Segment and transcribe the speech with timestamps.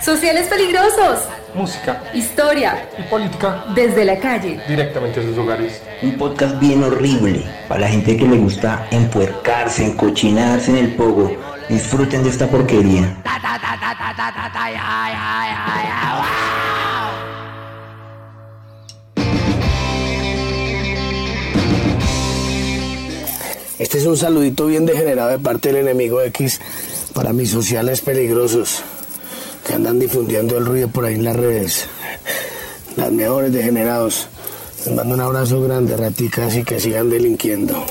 [0.00, 1.24] Sociales peligrosos.
[1.54, 2.02] Música.
[2.14, 2.88] Historia.
[2.98, 3.64] Y política.
[3.74, 4.60] Desde la calle.
[4.68, 5.82] Directamente a sus hogares.
[6.02, 11.36] Un podcast bien horrible para la gente que le gusta empuercarse, encochinarse en el pogo.
[11.68, 13.16] Disfruten de esta porquería.
[23.78, 26.60] Este es un saludito bien degenerado de parte del enemigo X
[27.16, 28.82] para mis sociales peligrosos
[29.66, 31.86] que andan difundiendo el ruido por ahí en las redes.
[32.94, 34.28] Las mejores degenerados.
[34.84, 37.84] Les mando un abrazo grande, raticas, y que sigan delinquiendo.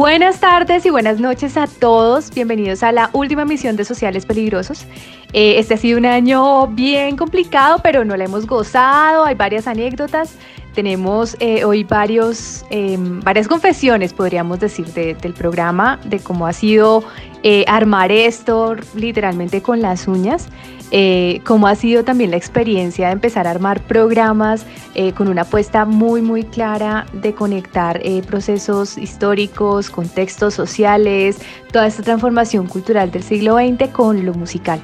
[0.00, 2.30] Buenas tardes y buenas noches a todos.
[2.30, 4.86] Bienvenidos a la última emisión de Sociales Peligrosos.
[5.34, 9.26] Eh, este ha sido un año bien complicado, pero no lo hemos gozado.
[9.26, 10.38] Hay varias anécdotas.
[10.74, 17.04] Tenemos eh, hoy varios, em, varias confesiones, podríamos decir, del programa, de cómo ha sido
[17.42, 20.48] eh, armar esto literalmente con las uñas.
[20.92, 25.42] Eh, cómo ha sido también la experiencia de empezar a armar programas eh, con una
[25.42, 31.38] apuesta muy, muy clara de conectar eh, procesos históricos, contextos sociales,
[31.72, 34.80] toda esta transformación cultural del siglo XX con lo musical.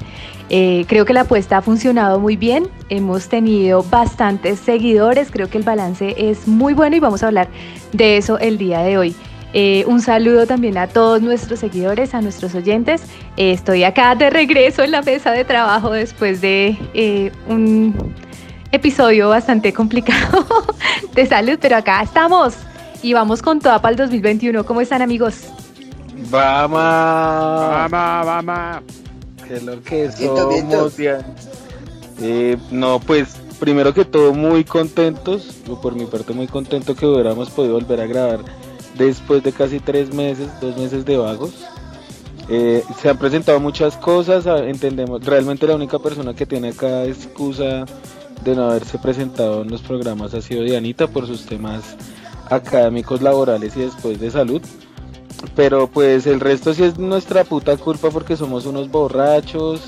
[0.49, 5.65] creo que la apuesta ha funcionado muy bien, hemos tenido bastantes seguidores, creo que el
[5.65, 7.49] balance es muy bueno y vamos a hablar
[7.91, 9.15] de eso el día de hoy.
[9.59, 13.01] Eh, un saludo también a todos nuestros seguidores, a nuestros oyentes.
[13.37, 18.13] Eh, estoy acá de regreso en la mesa de trabajo después de eh, un
[18.71, 20.45] episodio bastante complicado
[21.15, 22.53] de salud, pero acá estamos
[23.01, 24.63] y vamos con toda para el 2021.
[24.63, 25.45] ¿Cómo están amigos?
[26.29, 26.79] Vamos,
[27.89, 28.83] vamos, vamos.
[29.47, 30.99] Que lo que somos,
[32.69, 37.73] no, pues primero que todo muy contentos, por mi parte muy contento que hubiéramos podido
[37.73, 38.66] volver a grabar
[38.97, 41.53] después de casi tres meses, dos meses de vagos.
[42.49, 47.03] Eh, se han presentado muchas cosas, ah, entendemos, realmente la única persona que tiene acá
[47.03, 47.85] excusa
[48.43, 51.97] de no haberse presentado en los programas ha sido Dianita por sus temas
[52.49, 54.61] académicos, laborales y después de salud.
[55.55, 59.81] Pero pues el resto sí es nuestra puta culpa porque somos unos borrachos,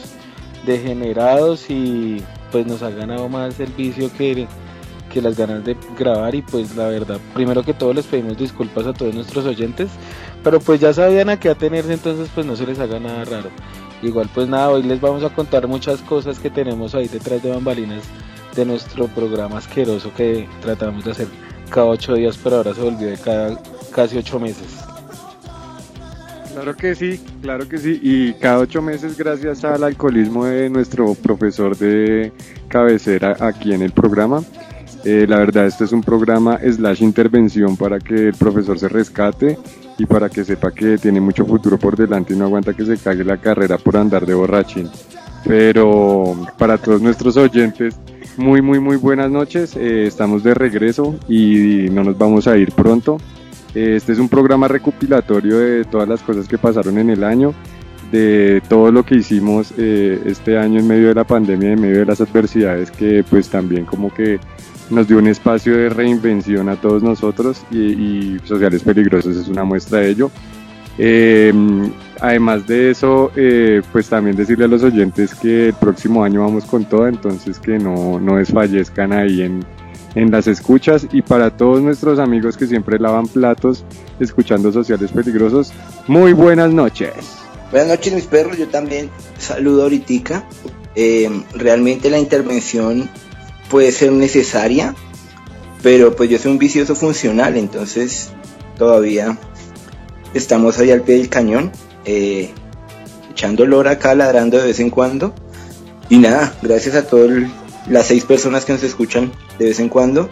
[0.65, 2.21] degenerados y
[2.51, 4.47] pues nos ha ganado más el vicio que
[5.09, 8.85] que las ganas de grabar y pues la verdad, primero que todo les pedimos disculpas
[8.85, 9.89] a todos nuestros oyentes,
[10.43, 13.49] pero pues ya sabían a qué atenerse, entonces pues no se les haga nada raro.
[14.01, 17.51] Igual pues nada, hoy les vamos a contar muchas cosas que tenemos ahí detrás de
[17.51, 18.03] bambalinas
[18.55, 21.27] de nuestro programa asqueroso que tratamos de hacer
[21.69, 24.79] cada ocho días, pero ahora se volvió de cada casi ocho meses.
[26.53, 27.99] Claro que sí, claro que sí.
[28.01, 32.33] Y cada ocho meses gracias al alcoholismo de nuestro profesor de
[32.67, 34.43] cabecera aquí en el programa.
[35.05, 39.57] Eh, la verdad, este es un programa slash intervención para que el profesor se rescate
[39.97, 42.97] y para que sepa que tiene mucho futuro por delante y no aguanta que se
[42.97, 44.89] cague la carrera por andar de borrachín.
[45.45, 47.95] Pero para todos nuestros oyentes,
[48.35, 49.75] muy, muy, muy buenas noches.
[49.77, 53.17] Eh, estamos de regreso y no nos vamos a ir pronto.
[53.73, 57.53] Eh, este es un programa recopilatorio de todas las cosas que pasaron en el año,
[58.11, 62.05] de todo lo que hicimos este año en medio de la pandemia, en medio de
[62.05, 64.39] las adversidades que pues también como que
[64.89, 69.99] nos dio un espacio de reinvención a todos nosotros y, Sociales Peligrosos es una muestra
[69.99, 70.31] de ello.
[70.97, 71.53] Eh,
[72.19, 76.65] además de eso, eh, pues también decirle a los oyentes que el próximo año vamos
[76.65, 79.65] con todo, entonces que no, no desfallezcan ahí en,
[80.15, 83.85] en las escuchas y para todos nuestros amigos que siempre lavan platos
[84.19, 85.71] escuchando Sociales Peligrosos,
[86.07, 87.13] muy buenas noches.
[87.71, 90.43] Buenas noches mis perros, yo también saludo ahorita.
[90.95, 93.09] Eh, realmente la intervención
[93.69, 94.95] puede ser necesaria,
[95.81, 98.31] pero pues yo soy un vicioso funcional, entonces
[98.77, 99.37] todavía
[100.33, 101.71] estamos ahí al pie del cañón,
[102.05, 102.51] eh,
[103.31, 105.33] echando olor acá, ladrando de vez en cuando.
[106.09, 107.47] Y nada, gracias a todas
[107.87, 110.29] las seis personas que nos escuchan de vez en cuando.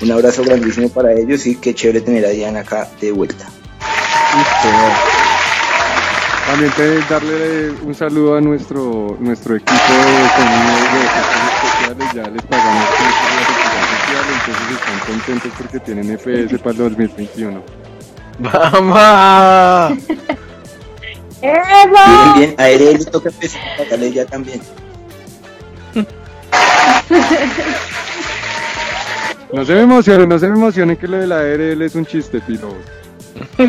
[0.00, 3.46] Un abrazo grandísimo para ellos y qué chévere tener a Diana acá de vuelta.
[6.46, 6.72] También
[7.10, 11.67] darle un saludo a nuestro nuestro equipo de
[12.14, 12.84] ya les pagamos
[14.08, 17.62] entonces están contentos porque tienen FS para el 2021.
[18.38, 19.98] ¡Vamos!
[21.40, 23.60] Bien, bien, a él le toca empezar
[24.12, 24.60] ya también.
[29.52, 32.04] No se me emocionen, no se me emocionen que lo de la ARL es un
[32.04, 32.74] chiste, pilo.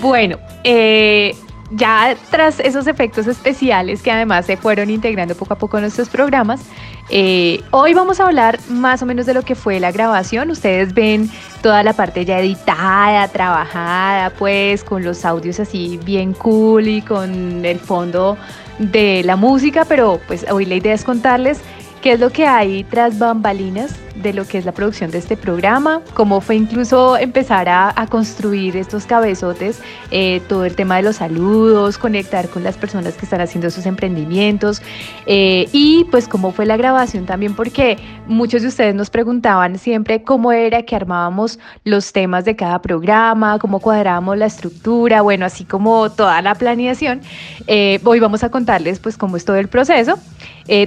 [0.00, 1.34] bueno, eh,
[1.70, 6.08] ya tras esos efectos especiales que además se fueron integrando poco a poco en nuestros
[6.08, 6.60] programas,
[7.08, 10.50] eh, hoy vamos a hablar más o menos de lo que fue la grabación.
[10.50, 11.30] Ustedes ven
[11.62, 17.64] toda la parte ya editada, trabajada, pues con los audios así bien cool y con
[17.64, 18.36] el fondo
[18.78, 21.60] de la música, pero pues hoy la idea es contarles
[22.02, 25.36] qué es lo que hay tras bambalinas de lo que es la producción de este
[25.36, 29.80] programa, cómo fue incluso empezar a, construir estos cabezotes,
[30.10, 33.84] eh, todo el tema de los saludos, conectar con las personas que están haciendo sus
[33.84, 34.80] emprendimientos
[35.26, 40.22] eh, y pues cómo fue la grabación también, porque muchos de ustedes nos preguntaban siempre
[40.22, 45.64] cómo era que armábamos los temas de cada programa, cómo cuadrábamos la estructura, bueno, así
[45.64, 47.20] como toda la planeación.
[47.66, 50.18] Eh, hoy vamos a contarles pues cómo es todo el proceso,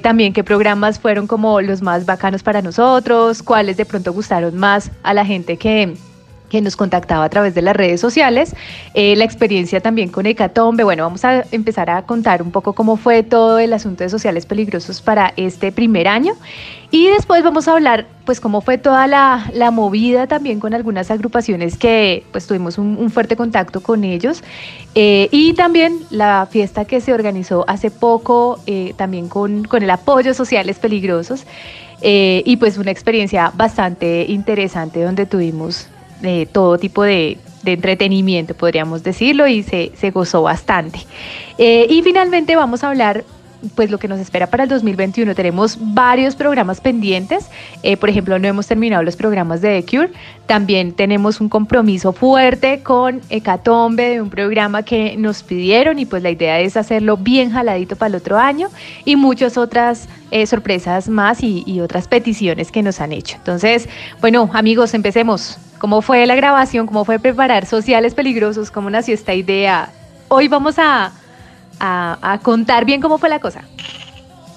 [0.02, 4.92] también qué programas fueron como los más bacanos para nosotros, cuáles de pronto gustaron más
[5.04, 5.96] a la gente que,
[6.50, 8.56] que nos contactaba a través de las redes sociales,
[8.94, 10.84] eh, la experiencia también con Hecatombe.
[10.84, 14.46] Bueno, vamos a empezar a contar un poco cómo fue todo el asunto de sociales
[14.46, 16.34] peligrosos para este primer año
[16.92, 21.78] y después vamos a hablar pues cómo fue toda la, movida también con algunas agrupaciones
[21.78, 24.44] que pues tuvimos un, fuerte contacto con ellos
[24.96, 29.90] eh, y también la fiesta que se organizó hace poco eh, también con, con el
[29.90, 31.46] apoyo sociales peligrosos.
[32.02, 35.88] Eh, y pues una experiencia bastante interesante donde tuvimos
[36.24, 41.00] eh, todo tipo de, entretenimiento, podríamos decirlo, y se, gozó bastante.
[41.58, 43.26] Eh, y finalmente vamos a hablar
[43.76, 45.36] pues lo que nos espera para el 2021.
[45.36, 47.50] Tenemos varios programas pendientes.
[47.84, 50.12] Eh, por ejemplo, no hemos terminado los programas de The Cure.
[50.46, 56.24] También tenemos un compromiso fuerte con Hecatombe de un programa que nos pidieron y pues
[56.24, 58.70] la idea es hacerlo bien jaladito para el otro año
[59.06, 63.36] y muchas otras eh, sorpresas más y, y otras peticiones que nos han hecho.
[63.38, 63.88] Entonces,
[64.22, 65.58] bueno, amigos, empecemos.
[65.80, 66.88] ¿Cómo fue la grabación?
[66.88, 68.70] ¿Cómo fue preparar sociales peligrosos?
[68.70, 69.90] ¿Cómo nació esta idea?
[70.28, 71.14] Hoy vamos a
[71.80, 73.64] a, contar bien cómo fue la cosa.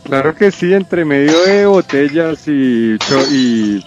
[0.05, 2.97] Claro que sí, entre medio de botellas y,
[3.31, 3.85] y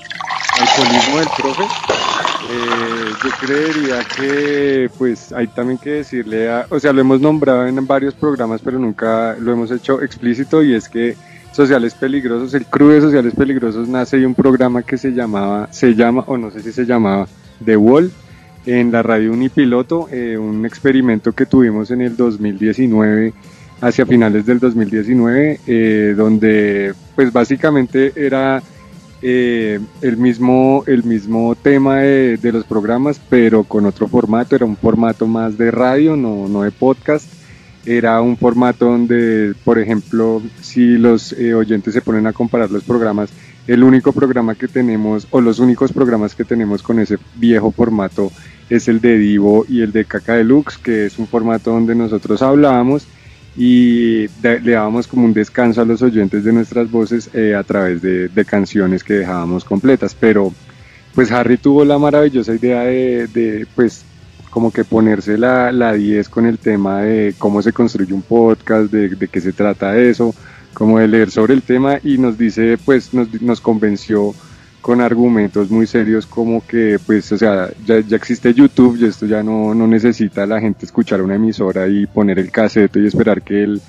[0.59, 6.93] alcoholismo del profe, eh, yo creería que pues hay también que decirle, a, o sea,
[6.93, 11.17] lo hemos nombrado en varios programas, pero nunca lo hemos hecho explícito y es que
[11.51, 15.95] Sociales Peligrosos, el crew de Sociales Peligrosos nace de un programa que se llamaba, se
[15.95, 17.27] llama, o no sé si se llamaba,
[17.63, 18.11] The Wall,
[18.65, 23.33] en la radio Unipiloto, eh, un experimento que tuvimos en el 2019,
[23.81, 28.63] hacia finales del 2019, eh, donde pues básicamente era
[29.21, 34.77] eh, el, mismo, el mismo tema de, los programas, pero con otro formato, era un
[34.77, 37.31] formato más de radio, no, no de podcast.
[37.87, 43.29] Era un formato donde, por ejemplo, si los oyentes se ponen a comparar los programas,
[43.67, 48.31] el único programa que tenemos, o los únicos programas que tenemos con ese viejo formato,
[48.69, 52.41] es el de Divo y el de Caca Deluxe, que es un formato donde nosotros
[52.41, 53.07] hablábamos
[53.57, 58.01] y le dábamos como un descanso a los oyentes de nuestras voces eh, a través
[58.01, 60.15] de, canciones que dejábamos completas.
[60.19, 60.51] Pero
[61.13, 64.03] pues Harry tuvo la maravillosa idea de, pues
[64.49, 68.91] como que ponerse la, la 10 con el tema de cómo se construye un podcast,
[68.91, 70.33] de qué se trata eso,
[70.75, 74.35] como de leer sobre el tema y nos dice, pues nos, nos convenció
[74.81, 79.25] con argumentos muy serios como que pues o sea ya, ya existe YouTube y esto
[79.25, 83.41] ya no, no necesita la gente escuchar una emisora y poner el cassette y esperar
[83.41, 83.81] que el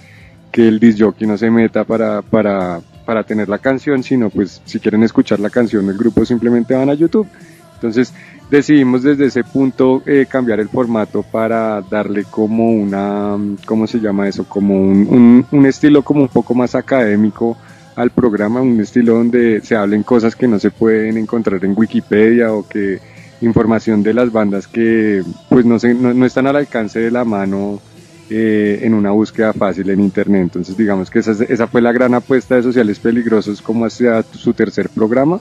[0.50, 4.62] que el disc jockey no se meta para, para, para tener la canción sino pues
[4.64, 7.28] si quieren escuchar la canción del grupo simplemente van a YouTube.
[7.75, 8.14] Entonces
[8.50, 14.28] decidimos desde ese punto eh, cambiar el formato para darle como una ¿cómo se llama
[14.28, 14.44] eso?
[14.44, 17.56] como un, un, estilo como un poco más académico
[17.96, 22.52] al programa, un estilo donde se hablen cosas que no se pueden encontrar en Wikipedia
[22.52, 23.00] o que
[23.40, 27.80] información de las bandas que pues no, se, no, están al alcance de la mano
[28.28, 30.42] eh, en una búsqueda fácil en internet.
[30.42, 34.52] Entonces digamos que esa, esa fue la gran apuesta de Sociales Peligrosos como hacia su
[34.52, 35.40] tercer programa,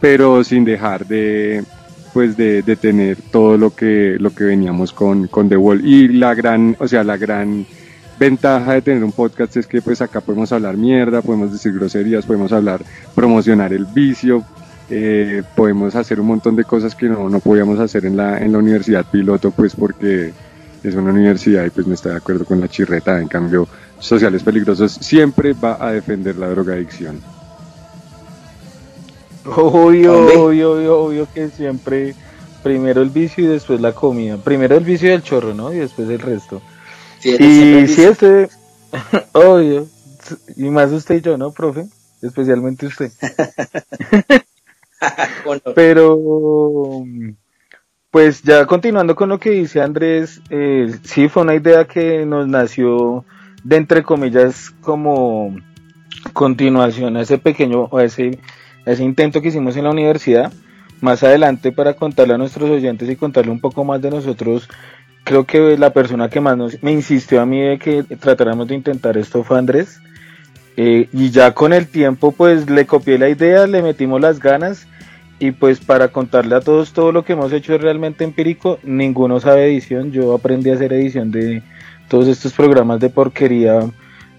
[0.00, 1.64] pero sin dejar de
[2.14, 6.06] pues de, de tener todo lo que lo que veníamos con, con The Wall y
[6.08, 7.66] la gran, o sea, la gran
[8.18, 12.24] ventaja de tener un podcast es que pues acá podemos hablar mierda, podemos decir groserías,
[12.24, 12.82] podemos hablar,
[13.16, 14.44] promocionar el vicio,
[14.88, 18.52] eh, podemos hacer un montón de cosas que no, no podíamos hacer en la, en
[18.52, 20.32] la universidad piloto pues porque
[20.84, 23.66] es una universidad y pues no está de acuerdo con la chirreta, en cambio
[23.98, 27.33] sociales peligrosos siempre va a defender la drogadicción.
[29.46, 32.14] Obvio, obvio, obvio, obvio que siempre
[32.62, 34.38] primero el vicio y después la comida.
[34.38, 35.72] Primero el vicio y el chorro, ¿no?
[35.72, 36.62] Y después el resto
[37.24, 38.48] y si este,
[39.32, 39.86] obvio,
[40.56, 41.86] y más usted y yo, ¿no, profe?
[42.22, 43.10] Especialmente usted.
[45.74, 47.04] Pero,
[48.10, 52.46] pues ya continuando con lo que dice Andrés, eh, sí fue una idea que nos
[52.48, 53.24] nació
[53.62, 55.54] de entre comillas como
[56.32, 58.38] continuación a ese pequeño, a ese,
[58.86, 60.52] ese intento que hicimos en la universidad.
[61.00, 64.68] Más adelante para contarle a nuestros oyentes y contarle un poco más de nosotros,
[65.24, 69.16] creo que la persona que más me insistió a mí de que tratáramos de intentar
[69.18, 70.00] esto fue Andrés.
[70.76, 74.88] Eh, y ya con el tiempo pues le copié la idea, le metimos las ganas
[75.38, 79.38] y pues para contarle a todos todo lo que hemos hecho es realmente empírico, ninguno
[79.38, 81.62] sabe edición, yo aprendí a hacer edición de
[82.08, 83.80] todos estos programas de porquería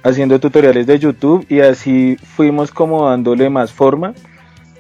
[0.04, 4.14] haciendo tutoriales de YouTube y así fuimos como dándole más forma.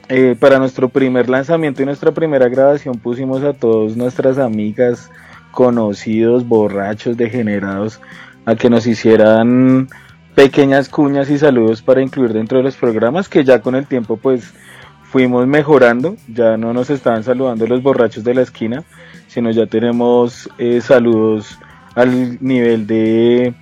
[0.07, 5.09] Eh, para nuestro primer lanzamiento y nuestra primera grabación pusimos a todas nuestras amigas,
[5.51, 7.99] conocidos, borrachos, degenerados,
[8.45, 9.87] a que nos hicieran
[10.35, 14.17] pequeñas cuñas y saludos para incluir dentro de los programas que ya con el tiempo
[14.17, 14.53] pues
[15.03, 18.83] fuimos mejorando, ya no nos estaban saludando los borrachos de la esquina,
[19.27, 21.57] sino ya tenemos eh, saludos
[21.95, 23.53] al nivel de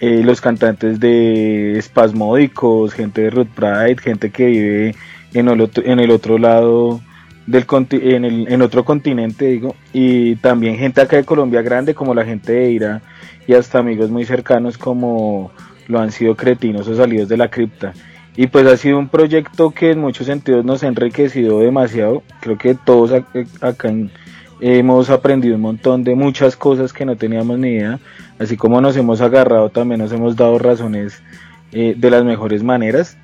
[0.00, 4.94] eh, los cantantes de Espasmódicos, gente de Ruth Pride, gente que vive
[5.34, 7.00] en el otro, en el otro lado
[7.46, 12.14] del en, el, en otro continente, digo, y también gente acá de Colombia grande como
[12.14, 13.02] la gente de Ira
[13.46, 15.50] y hasta amigos muy cercanos como
[15.86, 17.94] lo han sido cretinos o salidos de la cripta.
[18.36, 22.22] Y pues ha sido un proyecto que en muchos sentidos nos ha enriquecido demasiado.
[22.40, 23.10] Creo que todos
[23.60, 23.92] acá
[24.60, 27.98] hemos aprendido un montón de muchas cosas que no teníamos ni idea.
[28.38, 31.20] Así como nos hemos agarrado, también nos hemos dado razones
[31.72, 33.16] eh, de las mejores maneras.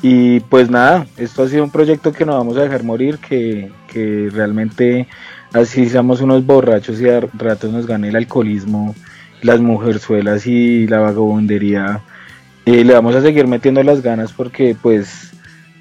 [0.00, 3.72] Y pues nada, esto ha sido un proyecto que no vamos a dejar morir, que,
[3.92, 5.08] que realmente
[5.52, 8.94] así seamos unos borrachos y a ratos nos gane el alcoholismo
[9.42, 12.02] las mujerzuelas y la vagabundería,
[12.66, 15.30] eh, le vamos a seguir metiendo las ganas porque pues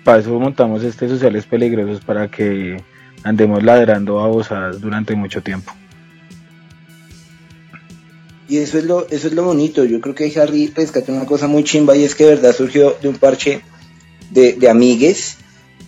[0.04, 2.82] para eso montamos este Sociales Peligrosos para que
[3.24, 5.74] andemos ladrando babosadas durante mucho tiempo.
[8.50, 11.48] Y eso es lo, eso es lo bonito, yo creo que Harry rescató una cosa
[11.48, 13.62] muy chimba y es que verdad surgió de un parche
[14.32, 15.38] de, de amigues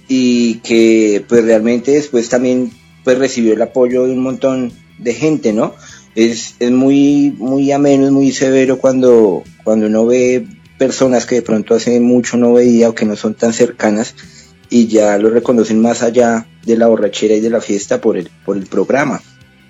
[0.08, 2.72] y que pues realmente después también
[3.04, 5.74] pues recibió el apoyo de un montón de gente, ¿no?
[6.16, 10.46] es, es muy, muy ameno, es muy severo cuando, cuando uno ve
[10.78, 14.16] personas que de pronto hace mucho no veía o que no son tan cercanas
[14.70, 18.30] y ya lo reconocen más allá de la borrachera y de la fiesta por el,
[18.46, 19.22] por el programa.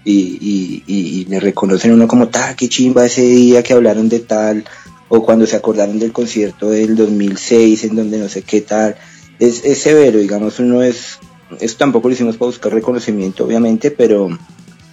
[0.06, 4.66] Y, y, le reconocen uno como, ta, qué chimba ese día que hablaron de tal,
[5.10, 8.96] o cuando se acordaron del concierto del 2006 en donde no sé qué tal.
[9.40, 11.20] Es, es severo, digamos, uno es,
[11.60, 14.30] eso tampoco lo hicimos para buscar reconocimiento, obviamente, pero,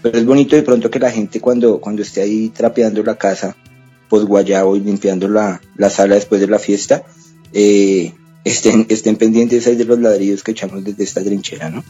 [0.02, 3.56] pero es bonito de pronto que la gente cuando, cuando esté ahí trapeando la casa,
[4.08, 7.04] pues guayabo y limpiando la, sala después de la fiesta,
[7.52, 8.12] eh,
[8.44, 11.84] estén, estén pendientes ahí de los ladrillos que echamos desde esta trinchera, ¿no?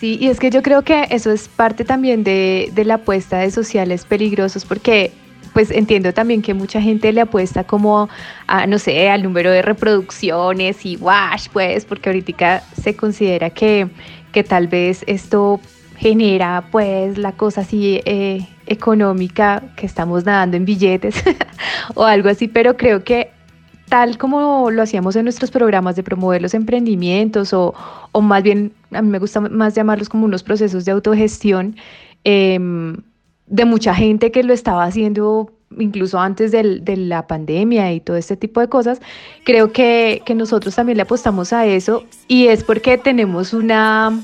[0.00, 3.38] Sí, y es que yo creo que eso es parte también de, de la apuesta
[3.38, 5.10] de sociales peligrosos, porque
[5.56, 8.10] pues entiendo también que mucha gente le apuesta como
[8.46, 13.88] a, no sé, al número de reproducciones y wash, pues, porque ahorita se considera que,
[14.32, 15.58] que tal vez esto
[15.96, 21.24] genera pues la cosa así eh, económica que estamos nadando en billetes
[21.94, 23.30] o algo así, pero creo que
[23.88, 27.72] tal como lo hacíamos en nuestros programas de promover los emprendimientos o,
[28.12, 31.76] o más bien, a mí me gusta más llamarlos como unos procesos de autogestión
[32.24, 32.98] em,
[33.46, 38.36] de mucha gente que lo estaba haciendo incluso antes de la pandemia y todo este
[38.36, 39.00] tipo de cosas,
[39.44, 44.18] creo que, que nosotros también le apostamos a eso y es porque tenemos una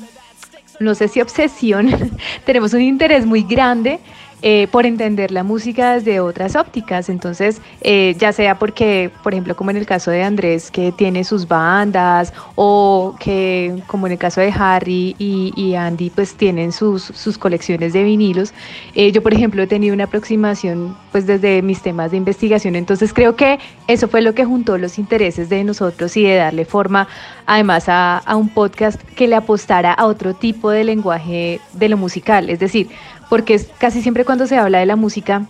[0.81, 1.89] no sé si obsesión,
[2.45, 4.01] tenemos un interés muy grande
[4.45, 7.09] eh, por entender la música desde otras ópticas.
[7.09, 11.23] Entonces, eh, ya sea porque, por ejemplo, como en el caso de Andrés, que tiene
[11.23, 17.03] sus bandas, o que, como en el caso de Harry y, Andy, pues tienen sus,
[17.03, 18.53] sus colecciones de vinilos.
[18.95, 22.75] Eh, yo, por ejemplo, he tenido una aproximación pues desde mis temas de investigación.
[22.75, 26.65] Entonces, creo que eso fue lo que juntó los intereses de nosotros y de darle
[26.65, 27.07] forma,
[27.47, 31.97] además, a, a un podcast que le apostara a otro tipo de lenguaje de lo
[31.97, 32.51] musical.
[32.51, 32.89] Es decir,
[33.33, 35.47] porque es casi siempre cuando se habla de la música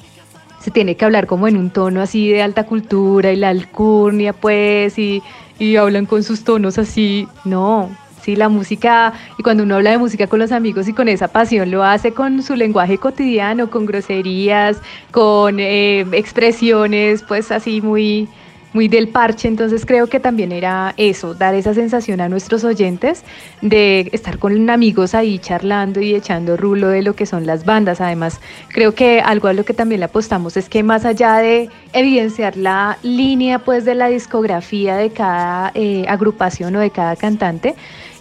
[0.60, 4.32] se tiene que hablar como en un tono así de alta cultura y la alcurnia
[4.32, 5.20] pues y,
[5.58, 7.90] y hablan con sus tonos así, no,
[8.22, 11.26] sí, la música, y cuando uno habla de música con los amigos y con esa
[11.26, 14.76] pasión, lo hace con su lenguaje cotidiano, con groserías,
[15.10, 18.28] con eh, expresiones, pues así muy,
[18.72, 23.24] muy del parche, entonces creo que también era eso, dar esa sensación a nuestros oyentes
[23.60, 28.00] de estar con amigos ahí charlando y echando rulo de lo que son las bandas.
[28.00, 31.68] Además, creo que algo a lo que también le apostamos es que más allá de
[31.92, 37.74] evidenciar la línea pues de la discografía de cada eh, agrupación o de cada cantante,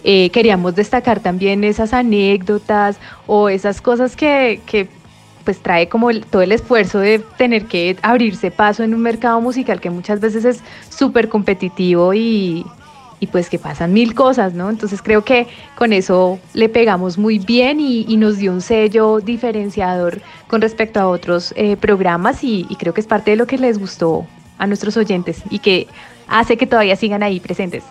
[0.04, 4.88] eh, queríamos destacar también esas anécdotas o esas cosas que, que
[5.44, 9.80] pues trae como todo el esfuerzo de tener que abrirse paso en un mercado musical
[9.80, 12.64] que muchas veces es súper competitivo y,
[13.20, 14.70] y, pues que pasan mil cosas, ¿no?
[14.70, 15.46] Entonces creo que
[15.76, 21.08] con eso le pegamos muy bien y, nos dio un sello diferenciador con respecto a
[21.08, 24.26] otros eh, programas y, y creo que es parte de lo que les gustó
[24.58, 25.88] a nuestros oyentes y que
[26.28, 27.84] hace que todavía sigan ahí presentes.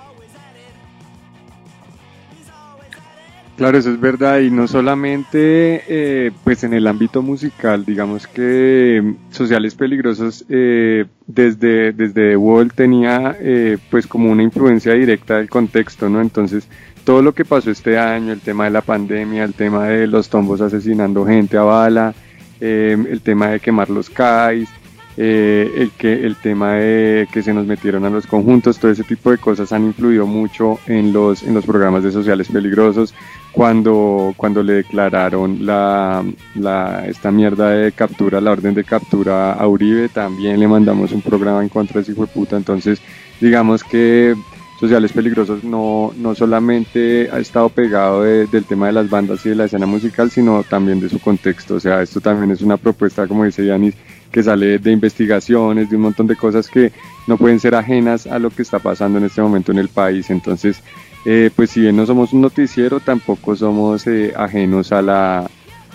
[3.61, 8.99] Claro, eso es verdad y no solamente eh, pues en el ámbito musical, digamos que
[9.03, 15.47] mm, Sociales Peligrosos eh, desde, desde Wall tenía eh, pues como una influencia directa del
[15.47, 16.21] contexto, ¿no?
[16.21, 16.67] Entonces
[17.03, 20.27] todo lo que pasó este año, el tema de la pandemia, el tema de los
[20.27, 22.15] tombos asesinando gente a bala,
[22.59, 24.69] el tema de quemar los CAIs,
[25.17, 29.31] el, que, el tema de que se nos metieron a los conjuntos, todo ese tipo
[29.31, 33.13] de cosas han influido mucho en los, en los programas de sociales peligrosos
[33.51, 36.23] cuando, cuando le declararon la,
[36.55, 41.21] la, esta mierda de captura, la orden de captura a Uribe, también le mandamos un
[41.21, 42.55] programa en contra de ese hijo de puta.
[42.55, 43.01] Entonces,
[43.41, 44.35] digamos que
[44.81, 49.55] Sociales Peligrosos no, no solamente ha estado pegado del tema de las bandas y de
[49.55, 51.75] la escena musical, sino también de su contexto.
[51.75, 53.93] O sea, esto también es una propuesta, como dice Yanis,
[54.31, 56.91] que sale de investigaciones, de un montón de cosas que
[57.27, 60.29] no pueden ser ajenas a lo que está pasando en este momento en el país.
[60.29, 60.81] Entonces,
[61.25, 65.49] eh, pues si bien no somos un noticiero, tampoco somos eh, ajenos a la,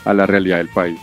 [0.04, 0.98] a la realidad del país.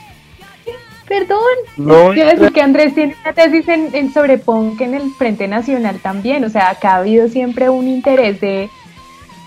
[1.08, 1.38] Perdón,
[1.78, 6.00] no, decir que Andrés tiene una tesis en, en sobre punk en el Frente Nacional
[6.02, 8.70] también, o sea, acá ha habido siempre un interés de,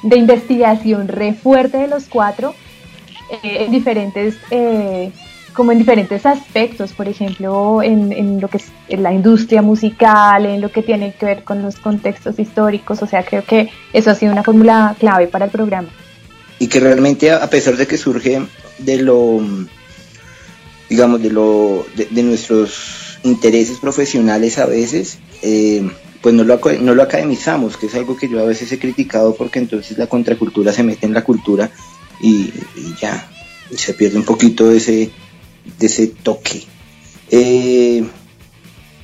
[0.03, 2.55] de investigación re fuerte de los cuatro
[3.43, 4.37] eh, en diferentes
[5.57, 8.71] como en diferentes aspectos, por ejemplo, en, lo que es
[9.01, 13.25] la industria musical, en lo que tiene que ver con los contextos históricos, o sea,
[13.25, 15.89] creo que eso ha sido una fórmula clave para el programa.
[16.59, 18.43] Y que realmente, a pesar de que surge
[18.79, 19.41] de lo,
[20.91, 27.03] digamos, de lo, de, nuestros intereses profesionales a veces, eh, pues no lo, no lo
[27.03, 30.83] academizamos, que es algo que yo a veces he criticado porque entonces la contracultura se
[30.83, 31.71] mete en la cultura
[32.21, 33.29] y, y ya,
[33.75, 35.11] se pierde un poquito ese,
[35.79, 36.65] de ese toque.
[37.31, 38.05] Eh,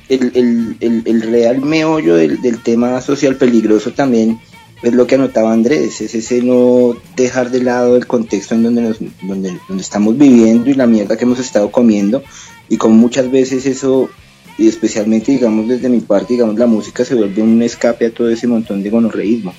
[0.09, 4.39] el, real meollo del, tema social peligroso también
[4.81, 8.81] es lo que anotaba Andrés, es ese no dejar de lado el contexto en donde,
[8.81, 12.21] nos, donde, donde estamos viviendo y la mierda que hemos estado comiendo
[12.69, 14.09] y como muchas veces eso,
[14.57, 18.29] y especialmente digamos desde mi parte, digamos la música se vuelve un escape a todo
[18.29, 19.53] ese montón de gonorreísmo.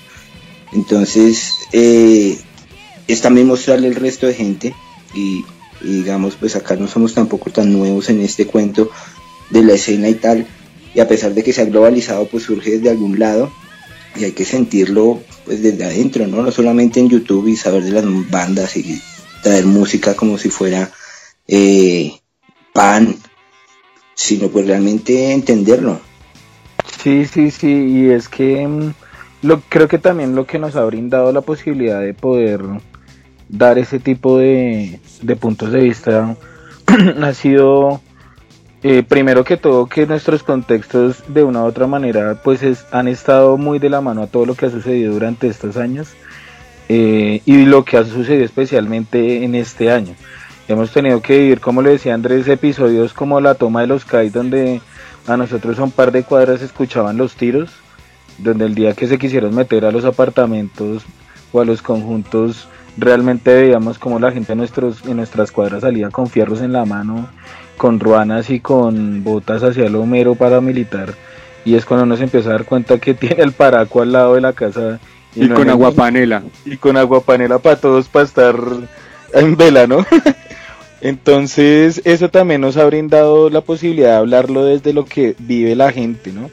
[0.73, 2.37] Entonces, eh,
[3.07, 4.75] es también mostrarle al resto de gente
[5.15, 5.45] y,
[5.83, 8.91] y digamos pues acá no somos tampoco tan nuevos en este cuento
[9.51, 10.47] de la escena y tal
[10.95, 13.53] y a pesar de que se ha globalizado pues surge desde algún lado
[14.17, 17.91] y hay que sentirlo pues desde adentro no no solamente en YouTube y saber de
[17.91, 19.01] las bandas y
[19.43, 20.91] traer música como si fuera
[21.47, 22.13] eh,
[22.73, 23.17] pan
[24.15, 26.01] sino pues realmente entenderlo.
[27.03, 28.95] Sí sí sí y es que mm,
[29.43, 32.63] lo creo que también lo que nos ha brindado la posibilidad de poder
[33.57, 35.01] dar ese tipo de,
[35.41, 36.37] puntos de vista
[37.23, 38.01] ha sido
[38.83, 43.57] eh, primero que todo que nuestros contextos de una u otra manera pues han estado
[43.57, 46.09] muy de la mano a todo lo que ha sucedido durante estos años
[46.89, 50.15] eh, y lo que ha sucedido especialmente en este año.
[50.67, 54.31] Hemos tenido que vivir, como le decía Andrés, episodios como la toma de los CAI
[54.31, 54.81] donde
[55.27, 57.71] a nosotros a un par de cuadras escuchaban los tiros,
[58.39, 61.05] donde el día que se quisieron meter a los apartamentos
[61.53, 66.11] o a los conjuntos realmente veíamos como la gente en, nuestros, en nuestras cuadras salía
[66.11, 67.29] con fierros en la mano,
[67.77, 71.15] con ruanas y con botas hacia el homero paramilitar.
[71.65, 74.35] Y es cuando uno se empieza a dar cuenta que tiene el paraco al lado
[74.35, 75.01] de la casa.
[75.35, 76.43] Y, con agua panela.
[76.65, 78.57] Y con agua panela para todos, para estar
[79.33, 80.07] en vela, ¿no?
[81.01, 85.93] Entonces, eso también nos ha brindado la posibilidad de hablarlo desde lo que vive la
[85.93, 86.51] gente, ¿no?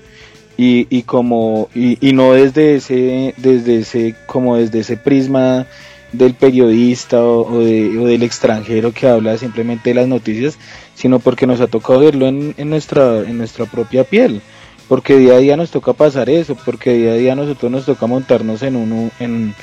[0.57, 5.67] Y, y como, y, y no desde ese, desde ese, como desde ese prisma
[6.11, 10.57] del periodista o, del extranjero que habla simplemente de las noticias,
[10.95, 13.23] sino porque nos ha tocado verlo en, nuestra,
[13.71, 14.41] propia piel.
[14.87, 18.07] Porque día a día nos toca pasar eso, porque día a día nosotros nos toca
[18.07, 19.55] montarnos en, uno, en,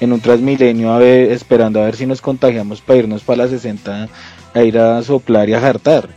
[0.00, 4.08] un transmilenio esperando a ver si nos contagiamos para irnos para la 60
[4.54, 6.08] a ir a soplar y a jartar.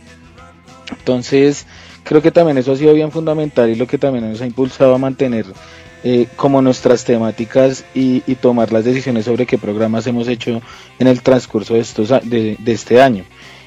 [0.96, 1.66] Entonces,
[2.04, 4.94] creo que también eso ha sido bien fundamental y lo que también nos ha impulsado
[4.94, 5.46] a mantener
[6.02, 10.62] eh, como nuestras temáticas y, tomar las decisiones sobre qué programas hemos hecho
[10.98, 13.24] en el transcurso de, estos, de, este año.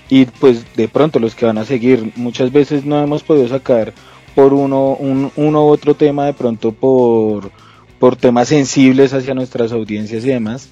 [0.10, 3.94] Y pues de pronto los que van a seguir, muchas veces no hemos podido sacar
[4.34, 7.52] por uno, un, uno u otro tema de pronto por,
[8.00, 10.70] por temas sensibles hacia nuestras audiencias y demás.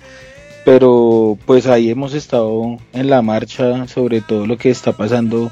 [0.66, 5.52] Pero pues ahí hemos estado en la marcha sobre todo lo que está pasando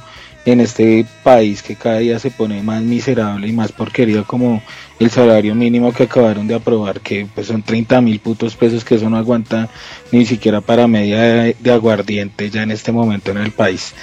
[0.52, 4.62] en este país que cada día se pone más miserable y más porquería como
[5.00, 8.96] el salario mínimo que acabaron de aprobar, que pues son 30 mil putos pesos, que
[8.96, 9.70] eso no aguanta
[10.12, 13.94] ni siquiera para media de, aguardiente ya en este momento en el país.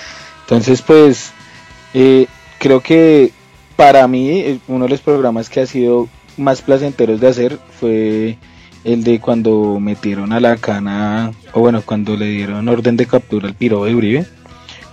[0.43, 1.33] Entonces pues
[1.95, 2.27] eh,
[2.59, 3.33] creo que
[3.77, 8.39] para mí eh, uno de los programas que ha sido más placenteros de hacer fue
[8.85, 13.49] el de cuando metieron a la cana, o bueno, cuando le dieron orden de captura
[13.49, 14.27] al piro de Uribe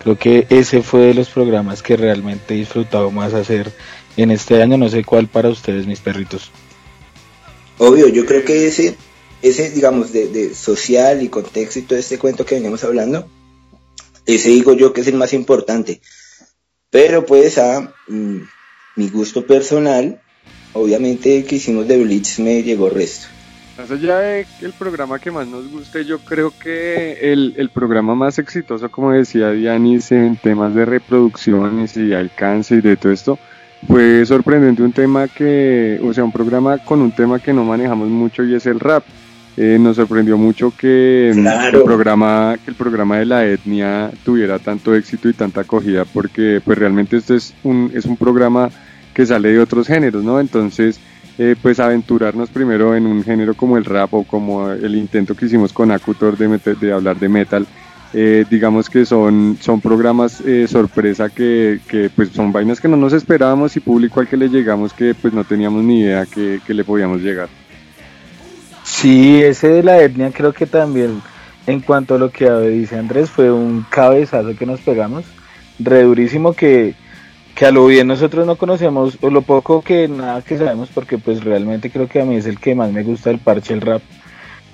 [0.04, 3.72] Creo que ese fue de los programas que realmente he disfrutado más hacer
[4.18, 4.78] en este año.
[4.78, 6.52] No sé cuál para ustedes, mis perritos.
[7.78, 8.96] Obvio, yo creo que ese,
[9.42, 13.28] ese digamos, de, social y contexto y todo este cuento que veníamos hablando,
[14.26, 16.02] ese digo yo que es el más importante.
[16.90, 18.38] Pero pues a mm,
[18.98, 20.22] mi gusto personal,
[20.74, 23.33] obviamente que hicimos de Blitz me llegó resto.
[23.78, 28.14] Más allá de el programa que más nos guste, yo creo que el, el programa
[28.14, 33.40] más exitoso, como decía Dianis, en temas de reproducciones y alcance y de todo esto,
[33.88, 38.10] fue sorprendente un tema que, o sea, un programa con un tema que no manejamos
[38.10, 39.04] mucho y es el rap.
[39.56, 44.96] Eh, nos sorprendió mucho que, el programa, que el programa de la etnia tuviera tanto
[44.96, 48.72] éxito y tanta acogida, porque pues realmente este es un, es un programa
[49.14, 50.40] que sale de otros géneros, ¿no?
[50.40, 51.00] Entonces,
[51.38, 55.46] eh, pues aventurarnos primero en un género como el rap o como el intento que
[55.48, 57.66] hicimos con Acutor de, hablar de metal.
[58.16, 62.96] Eh, digamos que son, son programas eh, sorpresa que, que, pues son vainas que no
[62.96, 66.60] nos esperábamos y público al que le llegamos que pues no teníamos ni idea que,
[66.64, 67.50] que le podíamos llegar.
[68.84, 71.24] Sí, ese de la etnia creo que también
[71.66, 75.26] en cuanto a lo que dice Andrés fue un cabezazo que nos pegamos,
[75.80, 76.94] re durísimo que
[77.56, 81.18] que a lo bien nosotros no conocemos, o lo poco que nada que sabemos, porque
[81.18, 83.82] pues realmente creo que a mí es el que más me gusta el parche, el
[83.82, 84.02] rap,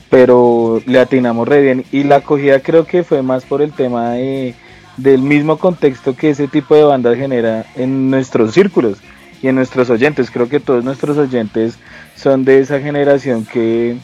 [0.09, 1.85] pero le atinamos re bien.
[1.91, 4.55] Y la acogida creo que fue más por el tema de,
[4.97, 8.99] del mismo contexto que ese tipo de bandas genera en nuestros círculos
[9.41, 10.31] y en nuestros oyentes.
[10.31, 11.77] Creo que todos nuestros oyentes
[12.15, 13.97] son de esa generación que,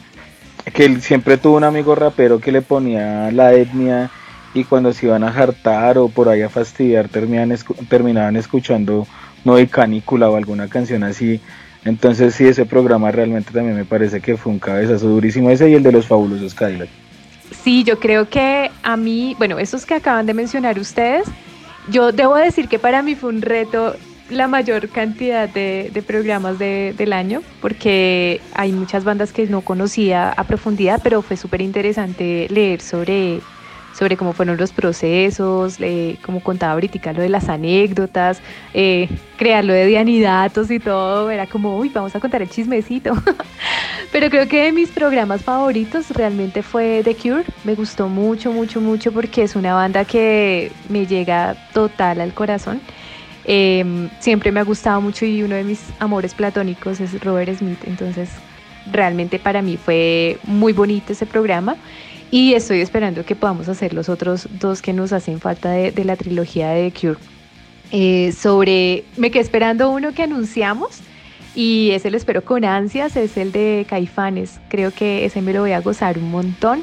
[0.74, 4.10] que siempre tuvo un amigo rapero que le ponía la etnia
[4.56, 7.56] y cuando se iban a jartar o por ahí a fastidiar terminaban,
[7.88, 9.06] terminaban escuchando
[9.44, 11.40] No hay Canícula o alguna canción así.
[11.84, 15.74] Entonces sí, ese programa realmente también me parece que fue un cabezazo durísimo ese y
[15.74, 16.88] el de los fabulosos Cadillac.
[17.62, 21.28] Sí, yo creo que a mí, bueno, esos que acaban de mencionar ustedes,
[21.88, 23.94] yo debo decir que para mí fue un reto
[24.30, 30.44] la mayor cantidad de, programas del año, porque hay muchas bandas que no conocía a
[30.44, 33.40] profundidad, pero fue súper interesante leer sobre
[33.96, 35.78] sobre cómo fueron los procesos,
[36.22, 38.40] como contaba ahorita lo de las anécdotas,
[38.74, 43.14] eh, crearlo de dianidatos y todo, era como, uy, vamos a contar el chismecito.
[44.12, 48.80] Pero creo que de mis programas favoritos realmente fue The Cure, me gustó mucho, mucho,
[48.80, 52.80] mucho porque es una banda que me llega total al corazón.
[53.44, 57.78] Em, siempre me ha gustado mucho y uno de mis amores platónicos es Robert Smith,
[57.86, 58.28] entonces
[58.90, 61.76] realmente para mí fue muy bonito ese programa
[62.30, 66.16] y estoy esperando que podamos hacer los otros dos que nos hacen falta de, la
[66.16, 67.20] trilogía de The Cure.
[67.92, 71.00] Eh, sobre, me quedé esperando uno que anunciamos
[71.54, 74.60] y ese lo espero con ansias, es el de Caifanes.
[74.68, 76.82] Creo que ese me lo voy a gozar un montón.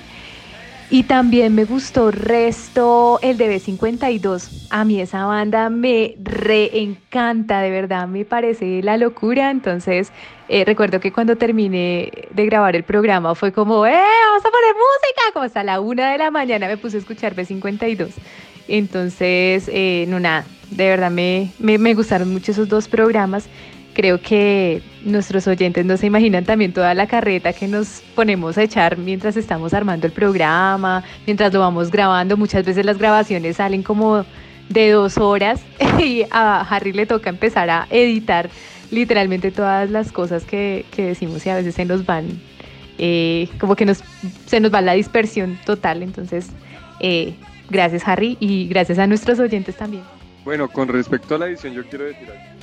[0.89, 4.67] Y también me gustó resto el de B52.
[4.69, 9.49] A mí esa banda me reencanta, de verdad, me parece la locura.
[9.49, 10.11] Entonces,
[10.53, 13.91] eh, recuerdo que cuando terminé de grabar el programa fue como, ¡eh!
[13.91, 15.21] Vamos a poner música.
[15.33, 18.11] Como hasta la una de la mañana me puse a escuchar B52.
[18.67, 23.49] Entonces, eh, no nada, de verdad me, me, me gustaron mucho esos dos programas
[23.95, 28.63] creo que nuestros oyentes no se imaginan también toda la carreta que nos ponemos a
[28.63, 32.35] echar mientras estamos armando el programa, mientras lo vamos grabando.
[32.37, 34.25] Muchas veces las grabaciones salen como
[34.69, 35.61] de dos horas
[35.99, 38.49] y a Harry le toca empezar a editar
[38.93, 42.27] literalmente todas las cosas que, decimos y a veces se nos van,
[42.97, 44.03] eh, como que nos,
[44.45, 46.03] se nos va la dispersión total.
[46.03, 46.47] Entonces,
[46.99, 47.33] eh,
[47.69, 50.03] gracias Harry y gracias a nuestros oyentes también.
[50.45, 52.53] Bueno, con respecto a la edición yo quiero decir algo.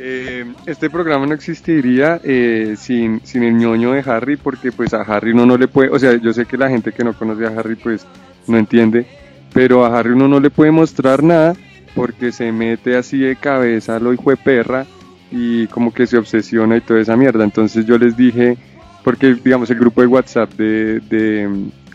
[0.00, 5.02] Eh, este programa no existiría eh, sin, sin el ñoño de Harry, porque pues a
[5.02, 7.46] Harry uno no le puede, o sea, yo sé que la gente que no conoce
[7.46, 8.06] a Harry pues
[8.46, 9.06] no entiende,
[9.52, 11.56] pero a Harry uno no le puede mostrar nada
[11.94, 14.86] porque se mete así de cabeza lo hijo de perra
[15.30, 17.44] y como que se obsesiona y toda esa mierda.
[17.44, 18.56] Entonces yo les dije,
[19.04, 21.48] porque digamos el grupo de WhatsApp de, de,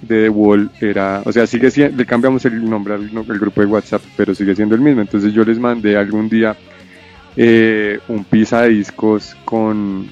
[0.08, 4.02] The Wall era, o sea, sigue siendo, le cambiamos el nombre al grupo de WhatsApp,
[4.18, 5.02] pero sigue siendo el mismo.
[5.02, 6.56] Entonces yo les mandé algún día
[7.36, 10.10] eh, un pisadiscos con,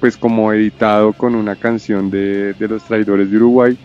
[0.00, 3.78] pues como editado con una canción de, de los traidores de Uruguay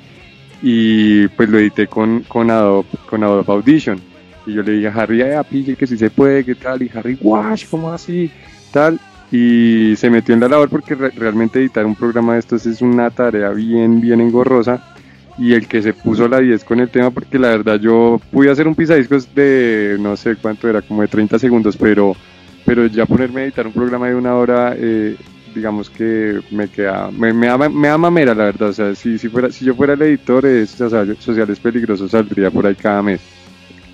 [0.62, 4.13] y pues lo edité con, con, Adobe, con Adobe Audition.
[4.46, 6.92] Y yo le dije a Harry, a pille que si se puede, que tal, y
[6.94, 8.30] Harry, wash, ¿cómo así?
[8.72, 9.00] Tal,
[9.32, 13.10] y se metió en la labor porque realmente editar un programa de estos es una
[13.10, 14.94] tarea bien, bien engorrosa.
[15.40, 18.52] Y el que se puso la 10 con el tema porque la verdad yo pude
[18.52, 22.16] hacer un pisadiscos de no sé cuánto era, como de 30 segundos, pero,
[22.64, 25.16] pero ya ponerme a editar un programa de una hora, eh,
[25.56, 29.30] digamos que me queda, me, me, ama, me mamera la verdad, o sea, si, si,
[29.30, 33.20] fuera, si yo fuera el editor de sociales peligrosos saldría por ahí cada mes,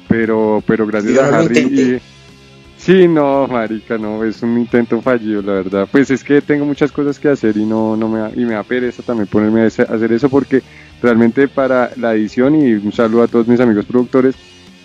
[0.10, 2.02] pero, pero gracias a Harry y,
[2.80, 5.88] Sí, no, marica, no, es un intento fallido, la verdad.
[5.92, 8.64] Pues es que tengo muchas cosas que hacer y no, no me, y me da
[8.64, 10.64] pereza también ponerme a hacer eso porque
[11.02, 14.36] realmente para la edición y un saludo a todos mis amigos productores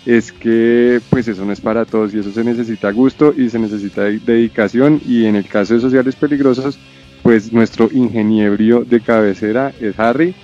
[0.05, 3.59] es que pues eso no es para todos y eso se necesita gusto y se
[3.59, 6.77] necesita dedicación y en el caso de sociales peligrosos
[7.23, 10.35] pues nuestro ingeniero de cabecera es Harry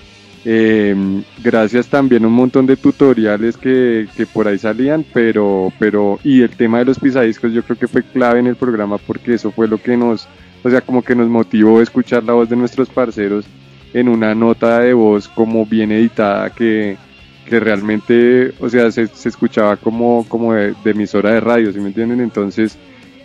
[0.43, 0.95] eh,
[1.43, 6.41] gracias también a un montón de tutoriales que, que, por ahí salían, pero, pero, y
[6.41, 9.51] el tema de los pisadiscos yo creo que fue clave en el programa porque eso
[9.51, 10.27] fue lo que nos,
[10.63, 13.45] o sea, como que nos motivó a escuchar la voz de nuestros parceros
[13.93, 16.97] en una nota de voz como bien editada que,
[17.45, 21.79] que realmente, o sea, se, se escuchaba como, como de, de, emisora de radio, ¿sí
[21.79, 22.19] me entienden?
[22.19, 22.77] Entonces,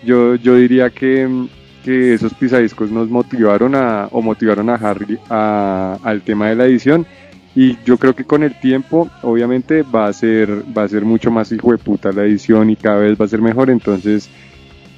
[0.05, 1.47] yo, yo diría que,
[1.87, 7.07] que esos pisadiscos nos motivaron a, o motivaron a Harry al tema de la edición.
[7.55, 11.31] Y yo creo que con el tiempo, obviamente, va a ser, va a ser mucho
[11.31, 13.71] más hijo de puta la edición y cada vez va a ser mejor.
[13.71, 14.29] Entonces,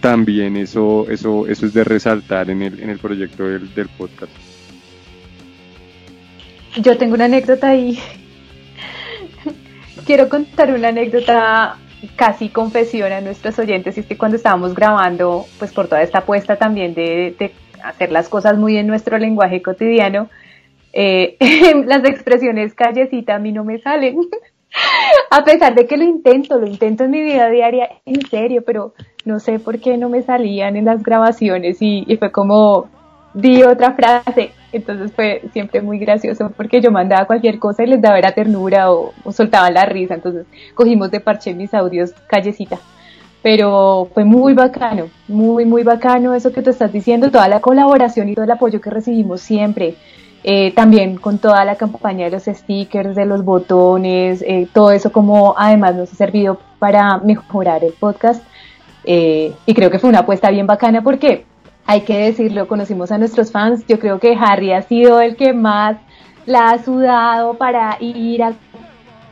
[0.01, 4.33] también eso, eso, eso es de resaltar en el, en el proyecto del, del podcast.
[6.81, 7.98] Yo tengo una anécdota ahí.
[10.07, 11.77] Quiero contar una anécdota
[12.16, 16.18] casi confesión a nuestros oyentes y es que cuando estábamos grabando, pues por toda esta
[16.18, 20.28] apuesta también de, de hacer las cosas muy en nuestro lenguaje cotidiano,
[20.92, 21.37] eh,
[21.87, 24.18] las expresiones callecita a mí no me salen.
[25.30, 28.94] a pesar de que lo intento, lo intento en mi vida diaria, en serio, pero
[29.24, 32.88] no sé por qué no me salían en las grabaciones y, y fue como
[33.34, 38.02] di otra frase, entonces fue siempre muy gracioso porque yo mandaba cualquier cosa y les
[38.02, 40.14] daba la ternura o, o soltaban la risa.
[40.14, 42.78] Entonces cogimos de parche mis audios callecita.
[43.42, 48.28] Pero fue muy bacano, muy, muy bacano eso que tú estás diciendo, toda la colaboración
[48.28, 49.94] y todo el apoyo que recibimos siempre.
[50.44, 55.11] Eh, también con toda la campaña de los stickers, de los botones, eh, todo eso
[55.11, 58.42] como además nos ha servido para mejorar el podcast.
[59.04, 61.44] Eh, y creo que fue una apuesta bien bacana porque
[61.88, 65.55] hay que decirlo, conocimos a nuestros fans, yo creo que Harry ha sido el que
[65.55, 65.96] más
[66.44, 68.53] la ha sudado para ir a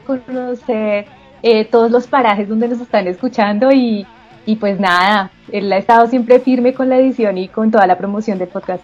[0.06, 1.04] conocer
[1.42, 4.06] eh, todos los parajes donde nos están escuchando y,
[4.46, 7.98] y pues nada, él ha estado siempre firme con la edición y con toda la
[7.98, 8.82] promoción del podcast.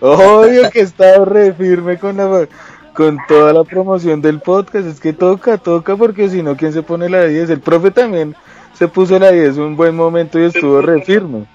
[0.00, 2.46] Obvio que estado re firme con la
[2.94, 6.82] con toda la promoción del podcast, es que toca, toca porque si no, ¿quién se
[6.82, 7.50] pone la 10?
[7.50, 8.36] El profe también
[8.74, 11.46] se puso la 10 un buen momento y estuvo re firme.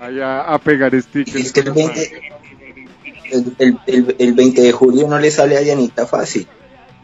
[0.00, 1.46] Allá a pegar stickers.
[1.46, 2.32] Es que el 20,
[3.32, 6.46] el, el, el, el 20 de julio no le sale a Dianita fácil,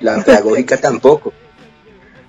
[0.00, 1.32] la pedagógica tampoco.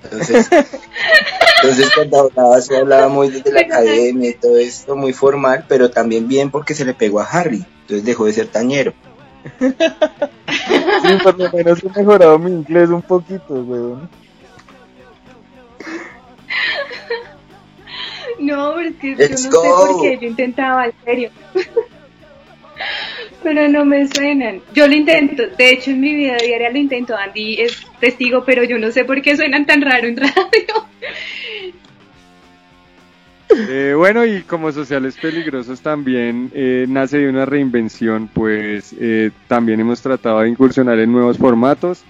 [0.04, 5.66] Entonces, entonces cuando hablaba, se hablaba muy desde la academia y todo esto, muy formal,
[5.68, 8.94] pero también bien porque se le pegó a Harry, entonces dejó de ser tañero.
[9.60, 14.10] Sí, por lo menos he mejorado mi inglés un poquito, weón.
[18.40, 21.30] No, pero es que Let's yo no sé por qué, yo intentaba, en serio.
[23.44, 24.62] pero no me suenan.
[24.74, 28.64] Yo lo intento, de hecho en mi vida diaria lo intento, Andy es testigo, pero
[28.64, 30.34] yo no sé por qué suenan tan raro en radio.
[33.52, 39.80] Eh, bueno, y como sociales peligrosos también eh, nace de una reinvención, pues eh, también
[39.80, 42.04] hemos tratado de incursionar en nuevos formatos.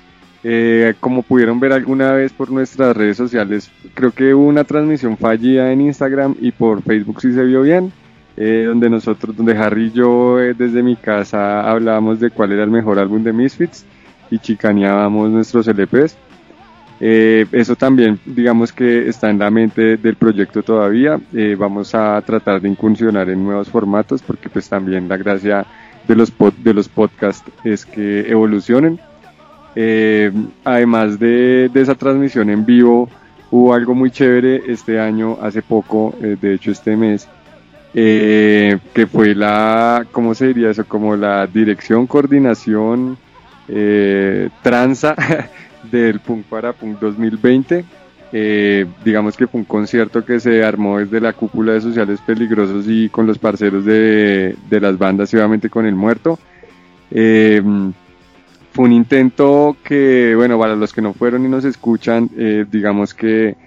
[0.43, 5.17] Eh, como pudieron ver alguna vez por nuestras redes sociales, creo que hubo una transmisión
[5.17, 7.91] fallida en Instagram y por Facebook sí se vio bien,
[8.38, 12.63] eh, donde nosotros, donde Harry y yo eh, desde mi casa hablábamos de cuál era
[12.63, 13.86] el mejor álbum de Misfits
[14.32, 16.15] y chicaneábamos nuestros LPs.
[17.02, 21.19] Eh, eso también, digamos que está en la mente del proyecto todavía.
[21.58, 25.65] Vamos a tratar de incursionar en nuevos formatos porque pues también la gracia
[26.08, 28.99] de los, pod- de los podcasts es que evolucionen.
[29.75, 30.32] Eh,
[30.63, 33.10] además de, de esa transmisión en vivo,
[33.51, 37.27] hubo algo muy chévere este año, hace poco, eh, de hecho este mes,
[37.93, 40.86] eh, que fue la, ¿cómo se diría eso?
[40.86, 43.17] Como la dirección, coordinación,
[43.67, 45.15] eh, tranza
[45.91, 47.86] del Punk para Punk 2020.
[48.32, 52.86] Eh, digamos que fue un concierto que se armó desde la cúpula de Sociales Peligrosos
[52.88, 56.38] y con los parceros de, de las bandas y obviamente con el muerto.
[58.79, 63.57] Un intento que, bueno, para los que no fueron y nos escuchan, eh, digamos que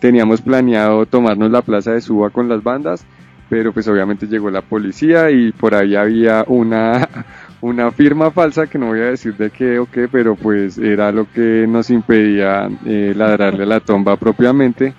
[0.00, 3.06] teníamos planeado tomarnos la plaza de Suba con las bandas,
[3.48, 7.08] pero pues obviamente llegó la policía y por ahí había una,
[7.60, 11.12] una firma falsa que no voy a decir de qué o qué, pero pues era
[11.12, 14.94] lo que nos impedía eh, ladrarle a la tomba propiamente.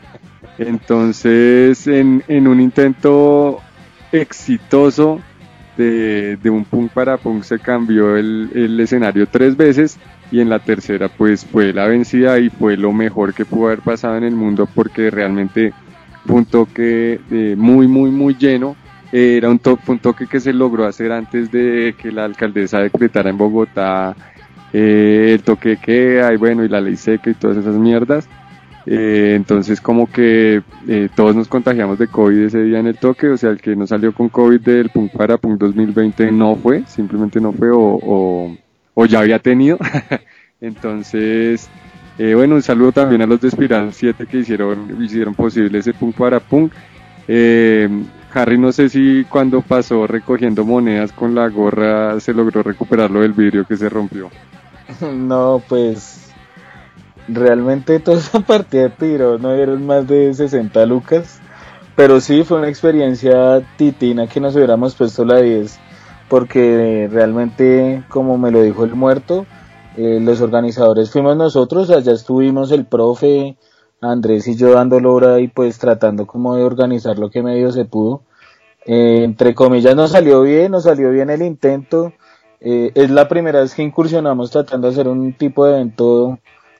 [0.57, 3.59] Entonces, en, en un intento
[4.13, 5.19] exitoso
[5.77, 9.97] de, un punk para punk se cambió el, el, escenario tres veces
[10.31, 13.79] y en la tercera pues fue la vencida y fue lo mejor que pudo haber
[13.79, 15.73] pasado en el mundo porque realmente
[16.25, 18.75] fue un toque eh, muy muy muy lleno
[19.11, 23.29] era un, to un toque que se logró hacer antes de que la alcaldesa decretara
[23.29, 24.15] en Bogotá
[24.73, 28.27] eh, el toque que hay, bueno, y la ley seca y todas esas mierdas.
[28.89, 33.27] Eh, entonces como que eh, todos nos contagiamos de COVID ese día en el toque,
[33.27, 36.83] o sea, el que no salió con COVID del Punk para Punk 2020 no fue,
[36.87, 38.57] simplemente no fue o, o,
[38.93, 39.77] o ya había tenido.
[40.61, 41.69] entonces,
[42.17, 45.93] eh, bueno, un saludo también a los de Espiral 7 que hicieron, hicieron posible ese
[45.93, 46.71] Punk para Punk.
[47.27, 47.89] Eh,
[48.33, 53.33] Harry no sé si cuando pasó recogiendo monedas con la gorra se logró recuperarlo del
[53.33, 54.29] vidrio que se rompió.
[55.13, 56.26] No, pues
[57.27, 61.39] realmente toda esa partida de tiro no dieron más de 60 lucas.
[61.95, 65.79] Pero sí fue una experiencia titina que nos hubiéramos puesto la 10.
[66.29, 69.47] Porque realmente, como me lo dijo el muerto,
[69.97, 73.57] eh, los organizadores fuimos nosotros, allá estuvimos el profe,
[73.99, 77.85] Andrés y yo dando hora y pues tratando como de organizar lo que medio se
[77.85, 78.21] pudo.
[78.85, 82.13] Eh, entre comillas nos salió bien, nos salió bien el intento.
[82.59, 86.37] Eh, es la primera vez que incursionamos tratando de hacer un tipo de evento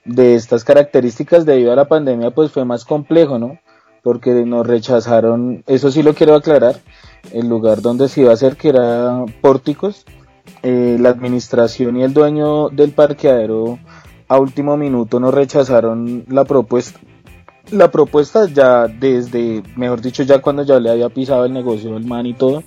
[0.08, 3.60] de estas características debido a la pandemia pues fue más complejo, ¿no?
[4.02, 6.78] Porque nos rechazaron, eso sí lo quiero aclarar,
[7.34, 10.06] el lugar donde se iba a hacer que era Pórticos,
[10.64, 13.80] eh, la administración y el dueño del parqueadero
[14.30, 17.00] a último minuto nos rechazaron la propuesta.
[17.72, 22.06] La propuesta ya desde, mejor dicho, ya cuando ya le había pisado el negocio el
[22.06, 22.64] man y todo,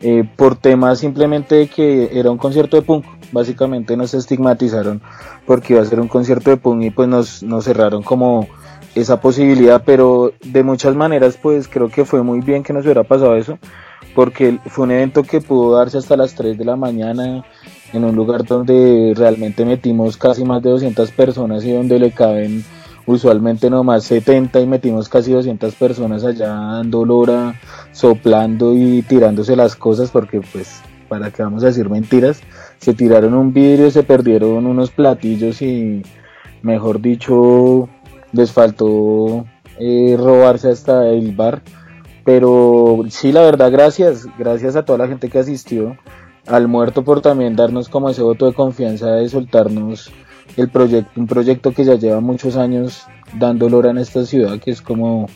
[0.00, 3.04] eh, por temas simplemente de que era un concierto de punk.
[3.32, 5.02] Básicamente nos estigmatizaron
[5.46, 8.48] porque iba a ser un concierto de punk y pues nos, nos cerraron como
[8.94, 13.04] esa posibilidad, pero de muchas maneras pues creo que fue muy bien que nos hubiera
[13.04, 13.58] pasado eso,
[14.14, 17.44] porque fue un evento que pudo darse hasta las 3 de la mañana
[17.92, 22.64] en un lugar donde realmente metimos casi más de 200 personas y donde le caben
[23.10, 27.54] usualmente nomás 70 y metimos casi 200 personas allá dando lora,
[27.92, 32.40] soplando y tirándose las cosas porque pues para que vamos a decir mentiras,
[32.78, 36.02] se tiraron un vidrio, se perdieron unos platillos y
[36.62, 37.88] mejor dicho
[38.32, 39.44] les faltó
[39.78, 41.62] eh, robarse hasta el bar.
[42.24, 45.96] Pero sí, la verdad, gracias, gracias a toda la gente que asistió,
[46.46, 50.12] al muerto por también darnos como ese voto de confianza de soltarnos
[50.56, 53.06] el proyecto, un proyecto que ya lleva muchos años
[53.38, 55.28] dando lora en esta ciudad, que es como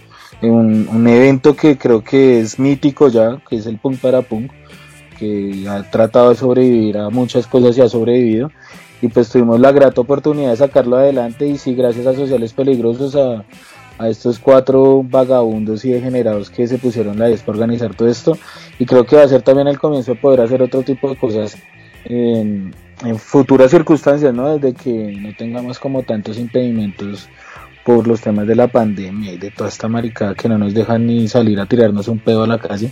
[0.43, 4.53] un, un, evento que creo que es mítico ya, que es el Punk para Punk,
[5.19, 8.51] que ha tratado de sobrevivir a muchas cosas y ha sobrevivido.
[9.01, 13.15] Y pues tuvimos la grata oportunidad de sacarlo adelante y sí, gracias a Sociales Peligrosos,
[13.17, 13.45] a,
[13.99, 18.37] a estos cuatro vagabundos y degenerados que se pusieron la 10 para organizar todo esto.
[18.79, 21.17] Y creo que va a ser también el comienzo de poder hacer otro tipo de
[21.17, 21.57] cosas
[23.03, 24.57] en futuras circunstancias, ¿no?
[24.57, 27.29] Desde que no tengamos como tantos impedimentos
[27.85, 31.07] por los temas de la pandemia y de toda esta maricada que no nos dejan
[31.07, 32.91] ni salir a tirarnos un pedo a la calle.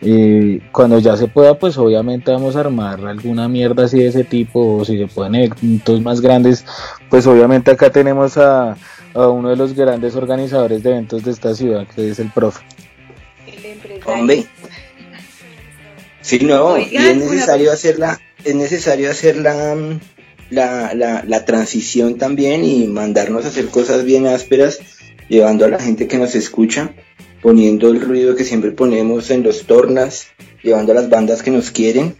[0.00, 4.24] Eh, cuando ya se pueda, pues obviamente vamos a armar alguna mierda así de ese
[4.24, 6.64] tipo, o si se pueden eventos más grandes,
[7.08, 8.76] pues obviamente acá tenemos a,
[9.14, 12.64] a uno de los grandes organizadores de eventos de esta ciudad, que es el profe.
[14.06, 14.46] Hombre.
[16.20, 19.76] Sí, no, y es necesario hacerla, es necesario hacer la,
[20.48, 24.78] la, la, la transición también y mandarnos a hacer cosas bien ásperas,
[25.28, 26.94] llevando a la gente que nos escucha,
[27.42, 30.28] poniendo el ruido que siempre ponemos en los tornas,
[30.62, 32.16] llevando a las bandas que nos quieren.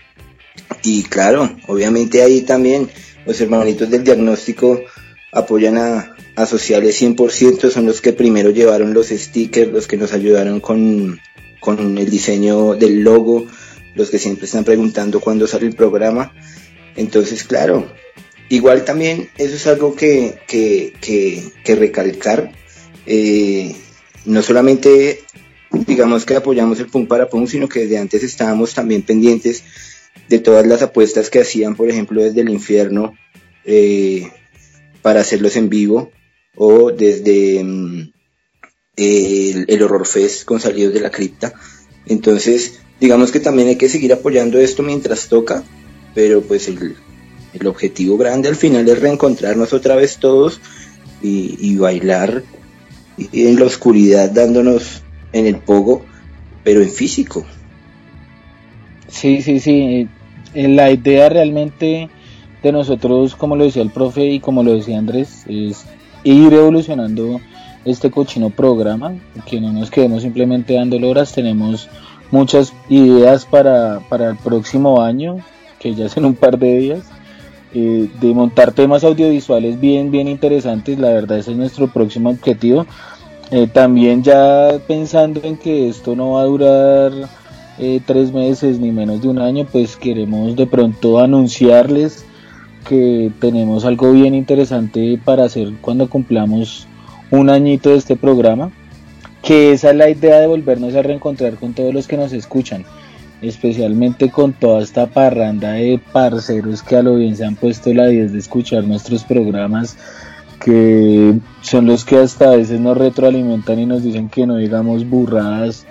[0.83, 2.91] Y claro, obviamente ahí también
[3.25, 4.83] los hermanitos del diagnóstico
[5.33, 10.13] apoyan a, a Sociales 100%, son los que primero llevaron los stickers, los que nos
[10.13, 11.21] ayudaron con,
[11.59, 13.47] con el diseño del logo,
[13.99, 16.33] los que siempre están preguntando cuándo sale el programa.
[16.97, 17.93] Entonces, claro,
[18.49, 22.53] igual también eso es algo que, que, que, que recalcar.
[23.05, 23.75] Eh,
[24.25, 25.21] no solamente
[25.71, 29.65] digamos que apoyamos el Punk para Punk, sino que desde antes estábamos también pendientes
[30.29, 33.15] de todas las apuestas que hacían, por ejemplo, desde el infierno,
[33.65, 34.31] eh,
[35.03, 36.13] para hacerlos en vivo,
[36.55, 38.13] o desde mm,
[38.97, 41.53] el, el Horror Fest con Salidos de la Cripta.
[42.07, 45.63] Entonces, digamos que también hay que seguir apoyando esto mientras toca,
[46.15, 46.97] pero pues el,
[47.55, 50.61] el objetivo grande al final es reencontrarnos otra vez todos
[51.23, 52.43] y, bailar
[53.33, 56.05] en la oscuridad dándonos en el pogo,
[56.63, 57.45] pero en físico.
[59.09, 60.09] Sí, sí, sí.
[60.55, 62.09] Eh, La idea realmente
[62.63, 65.85] de nosotros, como lo decía el profe y como lo decía Andrés, es
[66.25, 67.41] ir evolucionando
[67.85, 69.15] este cochino programa,
[69.47, 71.89] que no nos quedemos simplemente dando horas, tenemos
[72.31, 75.39] muchas ideas para, para el próximo año,
[75.79, 77.05] que ya es en un par de días,
[77.75, 82.87] eh, de montar temas audiovisuales bien, bien interesantes, la verdad ese es nuestro próximo objetivo.
[83.51, 87.13] Eh, también ya pensando en que esto no va a durar
[87.79, 92.25] eh, tres meses ni menos de un año, pues queremos de pronto anunciarles
[92.89, 96.87] que tenemos algo bien interesante para hacer cuando cumplamos
[97.31, 98.71] un añito de este programa,
[99.43, 102.85] que esa es la idea de volvernos a reencontrar con todos los que nos escuchan,
[103.41, 108.07] especialmente con toda esta parranda de parceros que a lo bien se han puesto la
[108.07, 109.97] 10 de escuchar nuestros programas,
[110.61, 115.09] que son los que hasta a veces nos retroalimentan y nos dicen que no digamos
[115.09, 115.87] burradas.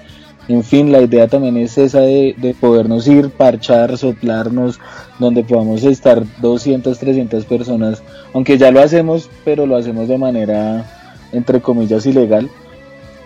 [0.50, 4.80] En fin, la idea también es esa de, de podernos ir, parchar, soplarnos,
[5.20, 8.02] donde podamos estar 200, 300 personas,
[8.34, 10.86] aunque ya lo hacemos, pero lo hacemos de manera,
[11.34, 12.50] entre comillas, ilegal,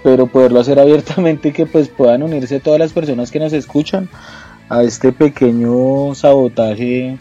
[0.04, 4.10] pero poderlo hacer abiertamente y que pues puedan unirse todas las personas que nos escuchan
[4.70, 7.18] a este pequeño sabotaje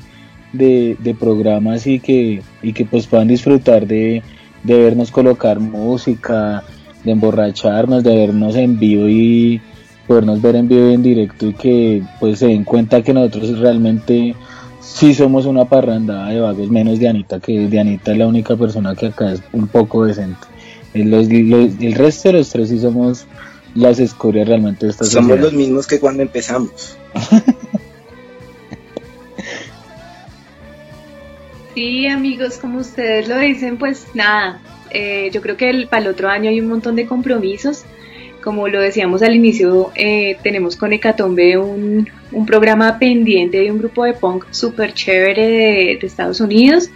[0.53, 4.22] de, programas y que, y que pues puedan disfrutar de,
[4.62, 6.62] de vernos colocar música,
[7.05, 9.61] de emborracharnos, de vernos en vivo y
[10.07, 13.59] podernos ver en vivo y en directo y que pues se den cuenta que nosotros
[13.59, 14.35] realmente
[14.81, 18.57] sí somos una parranda de vagos, menos de Anita, que de Anita es la única
[18.57, 20.49] persona que acá es un poco decente.
[20.95, 23.26] El, los- los- el resto de los tres sí somos
[23.74, 25.43] las escorias realmente de esta Somos sociedad.
[25.45, 26.97] los mismos que cuando empezamos.
[31.74, 34.61] Sí, amigos, como ustedes lo dicen, pues nada,
[34.91, 37.84] eh, yo creo que el- para el otro año hay un montón de compromisos.
[38.43, 43.78] Como lo decíamos al inicio, eh, tenemos con Hecatombe un, un programa pendiente de un
[43.78, 46.91] grupo de punk súper chévere de, Estados Unidos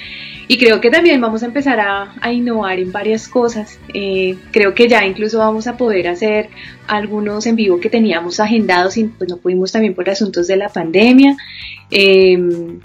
[0.49, 3.79] y creo que también vamos a empezar a, a innovar en varias cosas.
[3.93, 6.51] Eh, creo que ya incluso vamos a poder hacer
[6.87, 10.69] algunos en vivo que teníamos agendados y pues no pudimos también por asuntos de la
[10.69, 11.37] pandemia.
[11.91, 12.81] Em,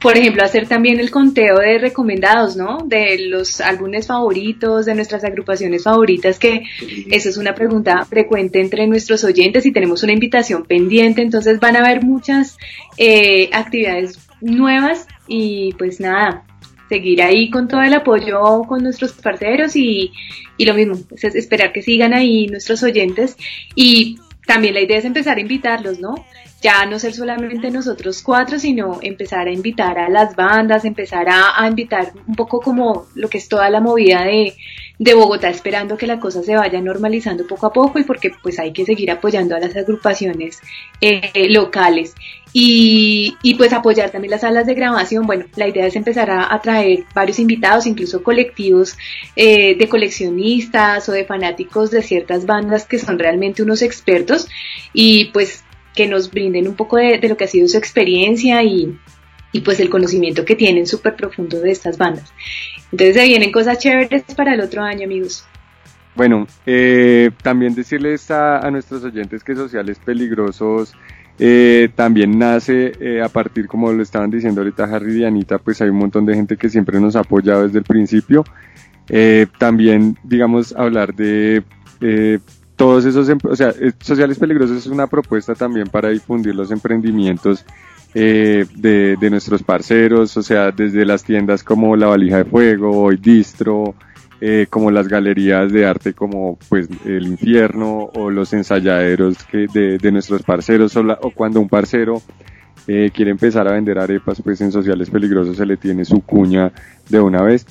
[0.00, 2.78] por ejemplo, hacer también el conteo de recomendados, ¿no?
[2.86, 6.62] De los álbumes favoritos, de nuestras agrupaciones favoritas, que
[7.10, 11.76] eso es una pregunta frecuente entre nuestros oyentes y tenemos una invitación pendiente, entonces van
[11.76, 12.56] a haber muchas
[12.96, 16.44] eh, actividades nuevas y pues nada,
[16.88, 20.12] seguir ahí con todo el apoyo con nuestros parceros y,
[20.56, 23.36] y lo mismo, pues, es esperar que sigan ahí nuestros oyentes
[23.74, 26.14] y también la idea es empezar a invitarlos, ¿no?
[26.60, 31.62] Ya no ser solamente nosotros cuatro, sino empezar a invitar a las bandas, empezar a,
[31.62, 34.54] a invitar un poco como lo que es toda la movida de,
[34.98, 38.58] de Bogotá, esperando que la cosa se vaya normalizando poco a poco y porque pues
[38.58, 40.60] hay que seguir apoyando a las agrupaciones
[41.00, 42.14] eh, locales.
[42.52, 45.24] Y, y, pues apoyar también las salas de grabación.
[45.24, 48.98] Bueno, la idea es empezar a, a traer varios invitados, incluso colectivos
[49.36, 54.48] eh, de coleccionistas o de fanáticos de ciertas bandas que son realmente unos expertos
[54.92, 55.62] y pues
[55.94, 58.96] que nos brinden un poco de, lo que ha sido su experiencia y,
[59.52, 62.32] y pues el conocimiento que tienen súper profundo de estas bandas.
[62.92, 65.44] Entonces se vienen cosas chéveres para el otro año, amigos.
[66.14, 70.94] Bueno, eh, también decirles a, a, nuestros oyentes que Sociales Peligrosos
[71.42, 75.80] eh, también nace eh, a partir, como lo estaban diciendo ahorita Harry y Anita, pues
[75.80, 78.44] hay un montón de gente que siempre nos ha apoyado desde el principio.
[79.08, 81.62] Eh, también, digamos, hablar de
[82.80, 87.66] todos esos, o sea, Sociales Peligrosos es una propuesta también para difundir los emprendimientos
[88.14, 93.18] eh, de, nuestros parceros, o sea, desde las tiendas como La Valija de Fuego, Hoy
[93.18, 93.94] Distro,
[94.40, 99.98] eh, como las galerías de arte como pues El Infierno o los ensayaderos que de,
[99.98, 102.22] de nuestros parceros o, o, cuando un parcero
[102.86, 106.72] eh, quiere empezar a vender arepas, pues en Sociales Peligrosos se le tiene su cuña
[107.10, 107.66] de una vez.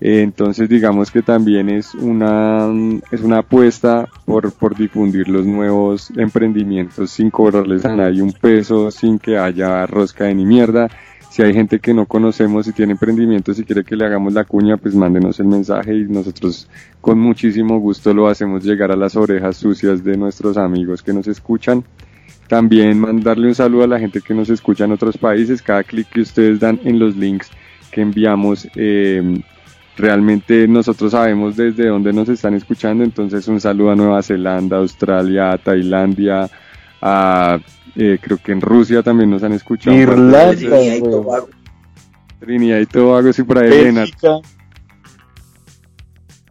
[0.00, 2.68] Entonces digamos que también es una,
[3.10, 8.90] es una apuesta por, por difundir los nuevos emprendimientos sin cobrarles a nadie un peso,
[8.90, 10.90] sin que haya rosca de ni mierda.
[11.30, 14.44] Si hay gente que no conocemos y tiene emprendimientos y quiere que le hagamos la
[14.44, 16.68] cuña, pues mándenos el mensaje y nosotros
[17.00, 21.26] con muchísimo gusto lo hacemos llegar a las orejas sucias de nuestros amigos que nos
[21.26, 21.82] escuchan.
[22.46, 25.62] También mandarle un saludo a la gente que nos escucha en otros países.
[25.62, 27.50] Cada clic que ustedes dan en los links
[27.90, 29.40] que enviamos eh,
[29.96, 35.52] realmente nosotros sabemos desde dónde nos están escuchando, entonces un saludo a Nueva Zelanda, Australia,
[35.52, 36.48] a Tailandia,
[37.00, 37.58] a
[37.96, 39.96] eh, creo que en Rusia también nos han escuchado.
[39.96, 41.00] Irlanda, Trinidad y.
[41.00, 41.48] Tobago.
[42.40, 44.00] Trinidad y Tobago, sí, por ahí Elena.
[44.00, 44.40] Bélgica.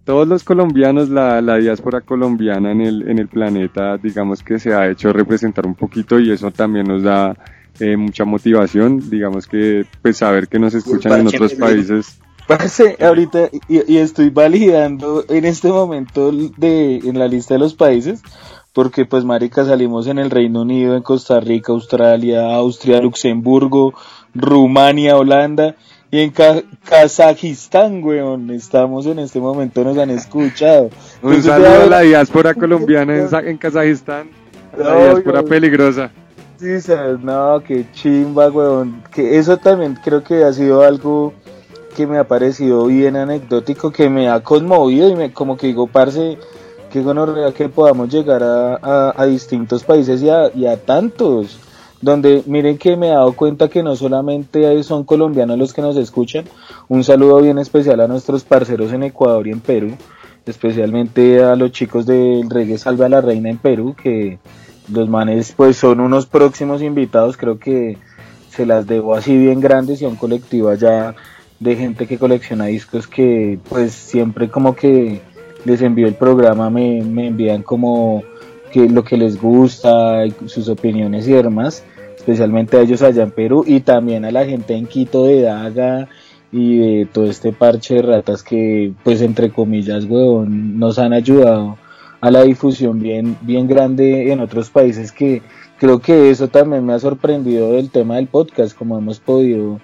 [0.06, 4.74] Todos los colombianos, la, la diáspora colombiana en el, en el planeta, digamos que se
[4.74, 7.38] ha hecho representar un poquito y eso también nos da
[7.80, 12.20] eh, mucha motivación, digamos que pues saber que nos escuchan en otros países.
[12.48, 17.74] Parce, ahorita, y, y estoy validando en este momento de, en la lista de los
[17.74, 18.22] países,
[18.74, 23.94] porque pues marica salimos en el Reino Unido, en Costa Rica, Australia, Austria, Luxemburgo,
[24.36, 25.76] Rumania, Holanda,
[26.12, 30.90] y en Ka- Kazajistán, weón, estamos en este momento, nos han escuchado.
[31.22, 34.28] Un Entonces, saludo a ya- la diáspora colombiana en, en Kazajistán,
[34.78, 35.50] la No, diáspora weón.
[35.50, 36.12] peligrosa.
[36.58, 39.02] Sí, sabes, no, qué chimba, weón.
[39.14, 41.34] Que eso también creo que ha sido algo
[41.94, 45.88] que me ha parecido bien anecdótico, que me ha conmovido y me como que digo,
[45.88, 46.38] parce,
[46.92, 51.60] qué gonorrea que podamos llegar a, distintos países y a, tantos.
[52.02, 55.96] Donde miren que me he dado cuenta que no solamente son colombianos los que nos
[55.96, 56.44] escuchan,
[56.90, 59.96] un saludo bien especial a nuestros parceros en Ecuador y en Perú,
[60.46, 64.38] especialmente a los chicos del Reggae Salve a la Reina en Perú, que
[64.92, 67.98] los manes pues son unos próximos invitados, creo que
[68.50, 71.16] se las debo así bien grandes y a un colectivo allá
[71.60, 75.22] de gente que colecciona discos que pues siempre como que
[75.66, 78.24] les envío el programa, me, me envían como
[78.72, 81.84] que lo que les gusta, sus opiniones y demás,
[82.16, 86.10] especialmente a ellos allá en Perú y también a la gente en Quito de Daga
[86.52, 91.78] y de todo este parche de ratas que pues entre comillas huevón nos han ayudado
[92.22, 95.42] a la difusión bien, bien grande en otros países que
[95.78, 99.82] creo que eso también me ha sorprendido del tema del podcast, como hemos podido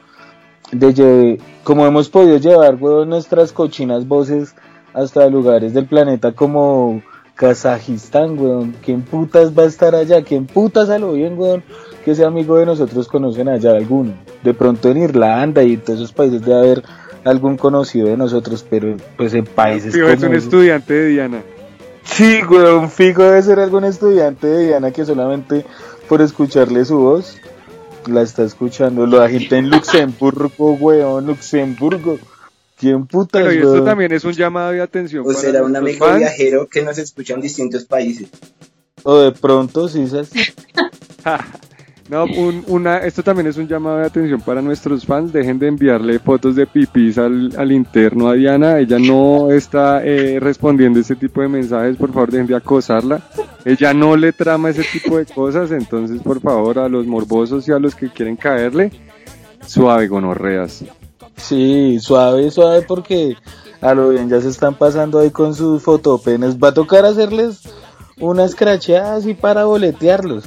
[0.71, 4.55] de como hemos podido llevar huevón, nuestras cochinas voces
[4.93, 7.01] hasta lugares del planeta como
[7.35, 8.75] Kazajistán, weón.
[8.83, 10.23] ¿Quién putas va a estar allá?
[10.23, 11.63] ¿Quién putas a lo bien, weón?
[12.03, 14.13] Que ese amigo de nosotros conocen allá alguno.
[14.43, 16.83] De pronto en Irlanda y todos esos países debe haber
[17.23, 20.17] algún conocido de nosotros, pero pues en países Fijo, como...
[20.17, 21.41] es un estudiante de Diana.
[22.03, 25.65] Sí, weón, fijo debe ser algún estudiante de Diana que solamente
[26.09, 27.37] por escucharle su voz
[28.07, 29.05] la está escuchando.
[29.05, 32.19] La gente en Luxemburgo, weón, Luxemburgo.
[32.77, 36.05] ¿Quién putas, Pero y esto también es un llamado de atención O será un amigo
[36.05, 36.19] fans.
[36.19, 38.29] viajero que nos escucha en distintos países.
[39.03, 40.05] O de pronto, sí.
[42.09, 45.31] No, un- una, esto también es un llamado de atención para nuestros fans.
[45.31, 48.79] Dejen de enviarle fotos de pipis al, al interno a Diana.
[48.79, 51.97] Ella no está eh, respondiendo ese tipo de mensajes.
[51.97, 53.21] Por favor, dejen de acosarla.
[53.63, 55.69] Ella no le trama ese tipo de cosas.
[55.69, 58.91] Entonces, por favor, a los morbosos y a los que quieren caerle,
[59.67, 60.83] suave gonorreas.
[61.37, 63.35] Sí, suave, suave, porque
[63.81, 66.57] a lo bien ya se están pasando ahí con sus fotopenes.
[66.57, 67.61] Va a tocar hacerles
[68.19, 70.43] unas cracheadas y para boletearlos.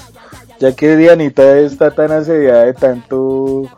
[0.62, 3.68] Ya que Dianita está tan asediada de tanto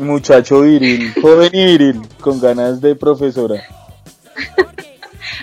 [0.00, 3.60] muchacho viril, joven y viril, con ganas de profesora.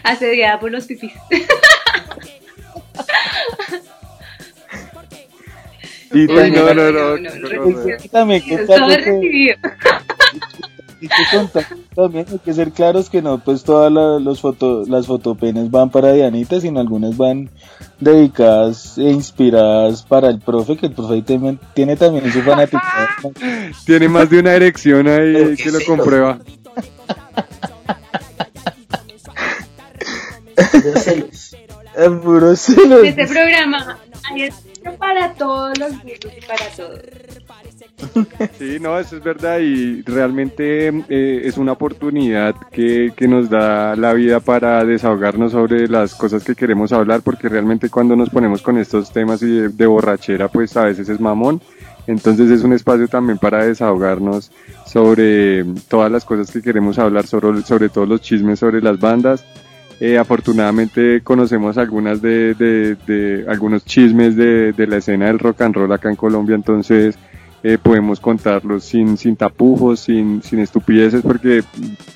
[0.04, 1.12] Asediada por los pipis.
[6.14, 7.32] Y no, no, no, no.
[11.02, 14.41] Y también que contar también, hay que ser claros que no, pues todas la- los
[14.41, 17.50] foto, las fotopenes van para Dianita, sino algunas van
[18.00, 22.82] dedicadas e inspiradas para el profe, que el profe ahí tiene, tiene también su fanático.
[23.86, 26.39] Tiene más de una erección ahí que lo comprueba.
[32.24, 33.04] Puro celos.
[33.04, 37.00] Este programa espacio para todos los gustos y para todos.
[38.60, 43.95] Sí, no, eso es verdad y realmente eh, es una oportunidad que, que nos da
[43.95, 48.62] la vida para desahogarnos sobre las cosas que queremos hablar porque realmente cuando nos ponemos
[48.62, 51.62] con estos temas de, borrachera pues a veces es mamón.
[52.06, 54.52] Entonces es un espacio también para desahogarnos
[54.86, 59.43] sobre todas las cosas que queremos hablar, sobre, sobre todos los chismes sobre las bandas.
[60.00, 65.76] Eh, afortunadamente conocemos algunas de- de- algunos chismes de, de la escena del rock and
[65.76, 67.18] roll acá en Colombia, entonces
[67.64, 71.64] eh, podemos contarlos sin, sin tapujos, sin, sin estupideces, porque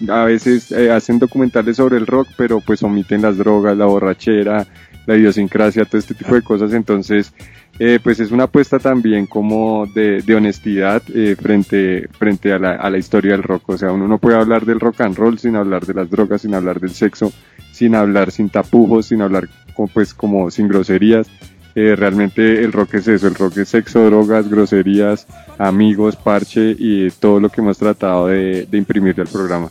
[0.08, 4.68] a veces eh, hacen documentales sobre el rock, pero pues omiten las drogas, la borrachera,
[5.06, 7.34] la idiosincrasia, todo este tipo de cosas, entonces
[7.80, 12.72] eh, pues es una apuesta también como de, de honestidad eh, frente, frente a, la,
[12.76, 15.40] a la historia del rock, o sea, uno no puede hablar del rock and roll
[15.40, 17.32] sin hablar de las drogas, sin hablar del sexo,
[17.72, 21.28] sin hablar sin tapujos, sin hablar como, pues como sin groserías.
[21.74, 27.10] Eh, realmente el rock es eso, el rock es sexo, drogas, groserías, amigos, parche y
[27.12, 29.70] todo lo que hemos tratado de, de imprimirle al programa.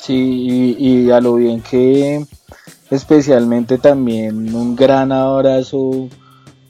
[0.00, 2.24] Sí, y, a lo bien que
[2.90, 6.08] especialmente también un gran abrazo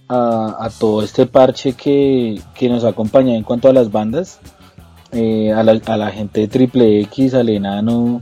[0.08, 4.40] a, todo este parche que, nos acompaña en cuanto a las bandas,
[5.12, 8.20] eh, a, la, gente de Triple X, al Enano,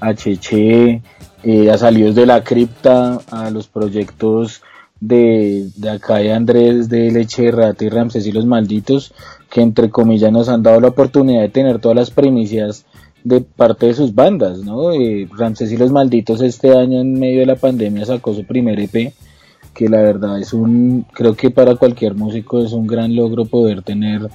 [0.00, 1.02] a Cheche,
[1.42, 4.62] eh, a Salidos de la Cripta, a los proyectos
[5.00, 9.12] de, de acá de Andrés, de Leche Rata y Ramses y los Malditos,
[9.50, 12.86] que entre comillas nos han dado la oportunidad de tener todas las primicias
[13.24, 14.92] de parte de sus bandas, ¿no?
[14.92, 18.78] Eh, Ramses y los Malditos este año en medio de la pandemia sacó su primer
[18.78, 19.12] EP,
[19.74, 23.82] que la verdad es un, creo que para cualquier músico es un gran logro poder
[23.82, 24.28] tener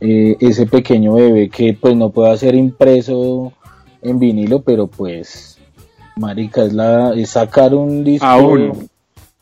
[0.00, 3.54] eh, ese pequeño bebé que pues no pueda ser impreso
[4.02, 5.58] en vinilo, pero pues,
[6.16, 8.26] marica, es, la, es sacar un disco.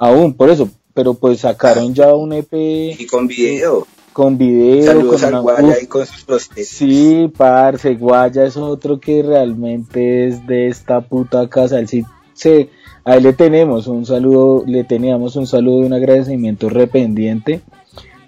[0.05, 2.53] Aún, por eso, pero pues sacaron ya un EP.
[2.53, 4.87] Y con video con video.
[4.87, 10.47] Saludos con al Guaya y con sus Sí, parce, Guaya es otro que realmente es
[10.47, 11.81] de esta puta casa.
[11.81, 12.71] Él sí, sí,
[13.05, 17.61] a él le tenemos un saludo, le teníamos un saludo y un agradecimiento rependiente.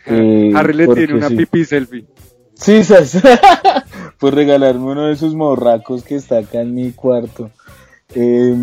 [0.07, 2.05] Eh, Harry le tiene una pipi selfie.
[2.55, 2.81] Sí,
[4.19, 7.51] por regalarme uno de esos morracos que está acá en mi cuarto.
[8.15, 8.55] Eh,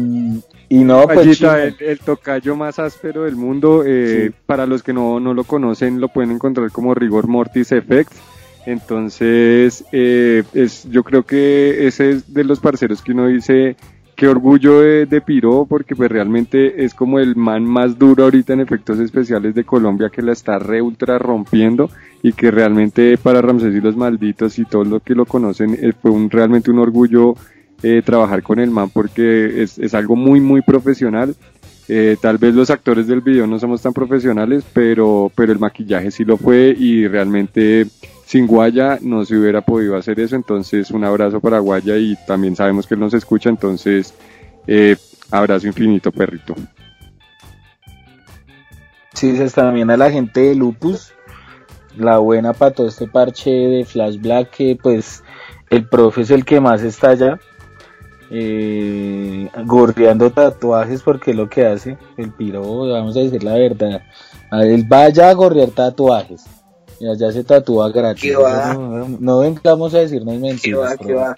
[0.74, 1.40] y no, pues,
[1.82, 6.32] el, tocayo más áspero del mundo, eh, para los que no, lo conocen, lo pueden
[6.32, 8.12] encontrar como Rigor Mortis Effect.
[8.66, 13.76] Entonces, eh, es, yo creo que ese es de los parceros que uno dice,
[14.16, 18.54] qué orgullo de, de, Piro, porque pues realmente es como el man más duro ahorita
[18.54, 21.92] en efectos especiales de Colombia que la está re ultra rompiendo
[22.24, 25.94] y que realmente para Ramsés y los malditos y todos los que lo conocen eh,
[26.02, 27.36] fue un, realmente un orgullo
[27.84, 31.36] eh, trabajar con el man porque es, es algo muy, muy profesional.
[31.90, 36.12] Eh, tal vez los actores del video no somos tan profesionales, pero, pero el maquillaje
[36.12, 37.86] sí lo fue y realmente
[38.26, 40.38] sin Guaya no se hubiera podido hacer eso.
[40.38, 43.50] Entonces, un abrazo para Guaya y también sabemos que él nos escucha.
[43.50, 44.14] Entonces,
[44.66, 44.96] eh,
[45.30, 46.56] abrazo infinito, perrito.
[49.14, 51.12] Sí, también a la gente de Lupus,
[51.98, 55.22] la buena para todo este parche de Flash Black, que pues
[55.70, 57.40] el profe es el que más está allá
[58.36, 64.02] eh, gorreando tatuajes porque es lo que hace el piro, vamos a decir la verdad.
[64.52, 66.44] Él vaya a gorrear tatuajes.
[67.00, 68.34] Y allá se tatúa gratis.
[69.20, 70.98] No, vengamos a decirnos mentiras.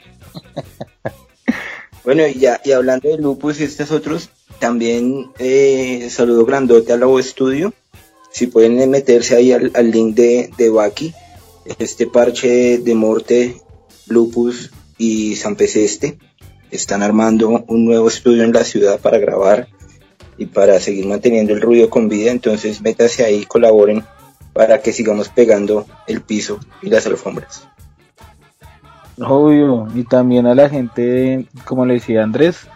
[2.03, 4.29] bueno, y, ya, y hablando de lupus y estos otros,
[4.59, 7.73] también eh, saludo grandote a la Estudio.
[8.31, 11.13] Si pueden meterse ahí al, link de, de Baki,
[11.79, 13.61] este parche de Morte,
[14.07, 16.19] Lupus y San Peseste
[16.75, 19.67] están armando un nuevo estudio en la ciudad para grabar
[20.37, 24.03] y para seguir manteniendo el ruido con vida, entonces métase ahí colaboren
[24.53, 27.67] para que sigamos pegando el piso y las alfombras.
[29.19, 32.67] Obvio, y también a la gente, como le decía Andrés,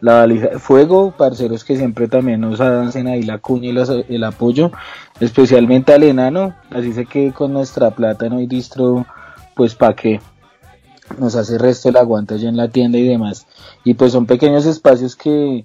[0.00, 4.24] la valija de fuego, parceros que siempre también nos hacen ahí la cuña y el
[4.24, 4.70] apoyo,
[5.18, 9.06] especialmente al enano, así sé que con nuestra plata no hay distro,
[9.56, 10.20] pues pa' qué,
[11.18, 13.46] nos hace resto el aguante allá en la tienda y demás.
[13.84, 15.64] Y pues son pequeños espacios que,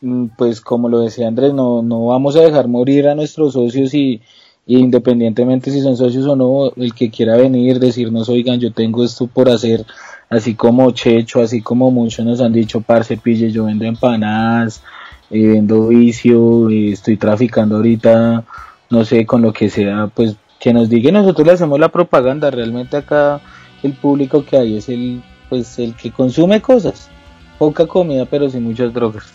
[0.00, 3.94] mm, pues como lo decía Andrés, no, no vamos a dejar morir a nuestros socios
[3.94, 4.20] y,
[4.66, 9.26] independientemente si son socios o no, el que quiera venir, decirnos, oigan, yo tengo esto
[9.26, 9.84] por hacer,
[10.28, 14.82] así como Checho, así como muchos nos han dicho, parce, pille, yo vendo empanadas,
[15.30, 18.44] eh, vendo vicio, eh, estoy traficando ahorita,
[18.90, 22.50] no sé, con lo que sea, pues que nos diga, nosotros le hacemos la propaganda,
[22.50, 23.40] realmente acá
[23.82, 27.10] el público que hay es el, pues, el que consume cosas.
[27.58, 29.32] Poca comida, pero sin muchas drogas.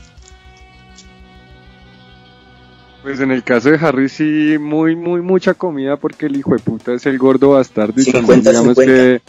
[3.04, 6.60] Pues en el caso de Harry sí, muy, muy, mucha comida porque el hijo de
[6.60, 9.22] puta es el gordo bastardo y también digamos que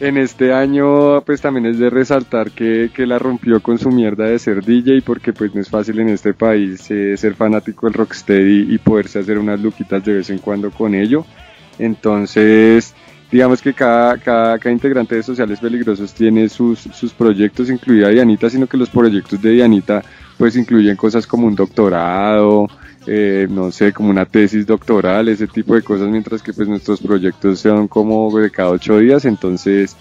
[0.00, 4.26] en este año pues también es de resaltar que, que, la rompió con su mierda
[4.26, 7.94] de ser DJ porque pues no es fácil en este país eh, ser fanático del
[7.94, 11.24] rocksteady y poderse hacer unas luquitas de vez en cuando con ello.
[11.78, 12.94] Entonces
[13.32, 18.66] digamos que cada, cada, integrante de Sociales Peligrosos tiene sus, sus proyectos, incluida Dianita, sino
[18.66, 20.02] que los proyectos de Dianita
[20.36, 22.68] pues incluyen cosas como un doctorado,
[23.06, 27.00] eh, no sé, como una tesis doctoral, ese tipo de cosas, mientras que pues nuestros
[27.00, 29.96] proyectos son como de cada ocho días, entonces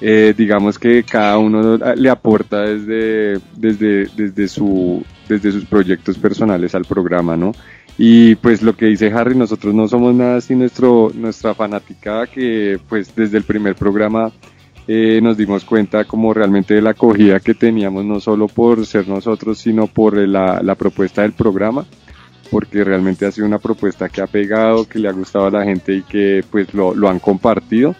[0.00, 6.74] eh, digamos que cada uno le aporta desde, desde, desde, su, desde sus proyectos personales
[6.74, 7.52] al programa, ¿no?
[8.02, 12.80] Y pues lo que dice Harry, nosotros no somos nada sin nuestro, nuestra fanaticada que
[12.88, 14.32] pues desde el primer programa
[14.88, 19.06] eh, nos dimos cuenta como realmente de la acogida que teníamos, no solo por ser
[19.06, 21.84] nosotros, sino por la, la propuesta del programa,
[22.50, 25.64] porque realmente ha sido una propuesta que ha pegado, que le ha gustado a la
[25.64, 27.94] gente y que pues lo, lo han compartido.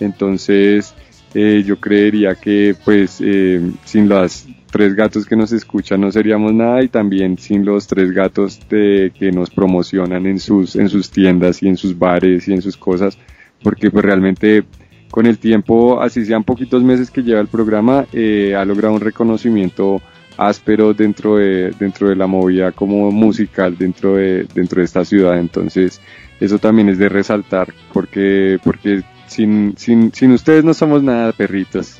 [0.00, 0.94] Entonces,
[1.38, 6.54] eh, yo creería que pues eh, sin las tres gatos que nos escuchan no seríamos
[6.54, 11.10] nada y también sin los tres gatos de, que nos promocionan en sus, en sus
[11.10, 13.18] tiendas y en sus bares y en sus cosas,
[13.62, 14.64] porque pues realmente
[15.10, 19.00] con el tiempo, así sean poquitos meses que lleva el programa, eh, ha logrado un
[19.02, 20.00] reconocimiento
[20.38, 25.38] áspero dentro de, dentro de la movida como musical dentro de, dentro de esta ciudad.
[25.38, 26.00] Entonces,
[26.40, 31.98] eso también es de resaltar, porque, porque sin, sin, sin ustedes no somos nada, perritos.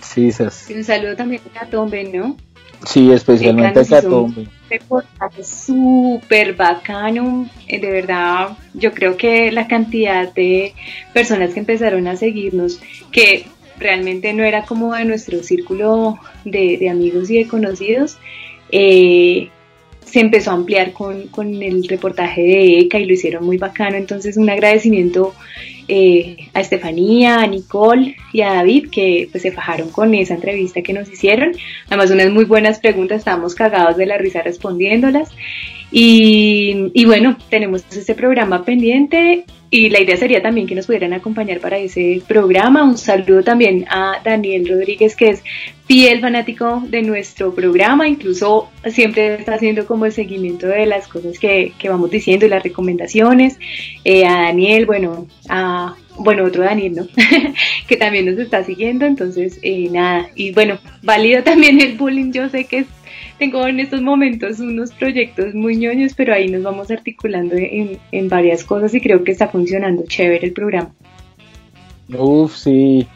[0.00, 0.68] Sí, esas.
[0.74, 2.36] Un saludo también a Catombe, ¿no?
[2.84, 4.48] Sí, especialmente a Catombe.
[4.68, 10.74] Reportaje súper bacano, eh, de verdad, yo creo que la cantidad de
[11.12, 13.46] personas que empezaron a seguirnos, que
[13.78, 18.18] realmente no era como de nuestro círculo de, de amigos y de conocidos,
[18.70, 19.50] eh,
[20.12, 23.96] se empezó a ampliar con, con, el reportaje de ECA y lo hicieron muy bacano.
[23.96, 25.34] Entonces un agradecimiento
[25.88, 30.82] eh, a Estefanía, a Nicole y a David que pues, se fajaron con esa entrevista
[30.82, 31.52] que nos hicieron.
[31.86, 35.30] Además unas muy buenas preguntas, estábamos cagados de la risa respondiéndolas.
[35.92, 41.60] Y, bueno, tenemos este programa pendiente y la idea sería también que nos pudieran acompañar
[41.60, 42.82] para ese programa.
[42.82, 45.44] Un saludo también a Daniel Rodríguez, que es
[45.86, 51.38] fiel fanático de nuestro programa, incluso siempre está haciendo como el seguimiento de las cosas
[51.38, 53.58] que, que vamos diciendo y las recomendaciones.
[54.04, 57.06] Eh, a Daniel, bueno, a bueno, otro Daniel, ¿no?
[57.88, 62.48] que también nos está siguiendo, entonces, eh, nada, y bueno, válido también el bullying, yo
[62.48, 62.86] sé que es
[63.38, 68.28] tengo en estos momentos unos proyectos muy ñoños, pero ahí nos vamos articulando en, en
[68.28, 70.92] varias cosas y creo que está funcionando chévere el programa.
[72.16, 73.06] Uf, sí.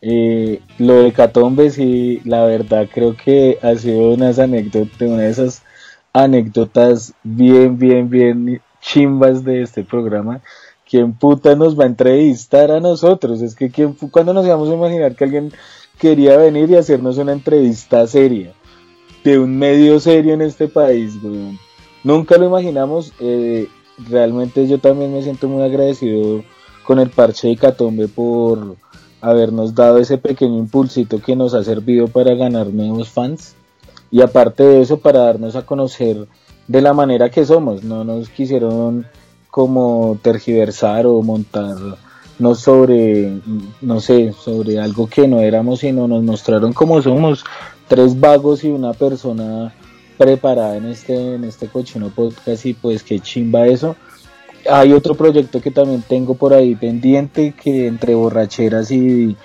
[0.00, 5.30] Eh, lo de Catombe, sí, la verdad creo que ha sido unas anécdotas, una de
[5.30, 5.62] esas
[6.12, 10.40] anécdotas bien, bien, bien chimbas de este programa.
[10.88, 13.42] ¿Quién puta nos va a entrevistar a nosotros?
[13.42, 15.52] Es que ¿quién, cuando nos íbamos a imaginar que alguien
[15.98, 18.52] quería venir y hacernos una entrevista seria?
[19.24, 21.14] De un medio serio en este país,
[22.04, 23.12] Nunca lo imaginamos.
[23.18, 23.68] Eh,
[24.08, 26.42] realmente yo también me siento muy agradecido
[26.84, 28.76] con el parche de Catombe por
[29.20, 33.56] habernos dado ese pequeño impulsito que nos ha servido para ganar nuevos fans
[34.10, 36.28] y aparte de eso para darnos a conocer
[36.68, 37.82] de la manera que somos.
[37.82, 39.06] No nos quisieron
[39.50, 41.76] como tergiversar o montar
[42.38, 43.40] no sobre,
[43.80, 47.44] no sé, sobre algo que no éramos, sino nos mostraron como somos,
[47.88, 49.74] tres vagos y una persona
[50.16, 53.96] preparada en este, en este cochino podcast y pues qué chimba eso.
[54.68, 59.36] Hay otro proyecto que también tengo por ahí pendiente que entre borracheras y,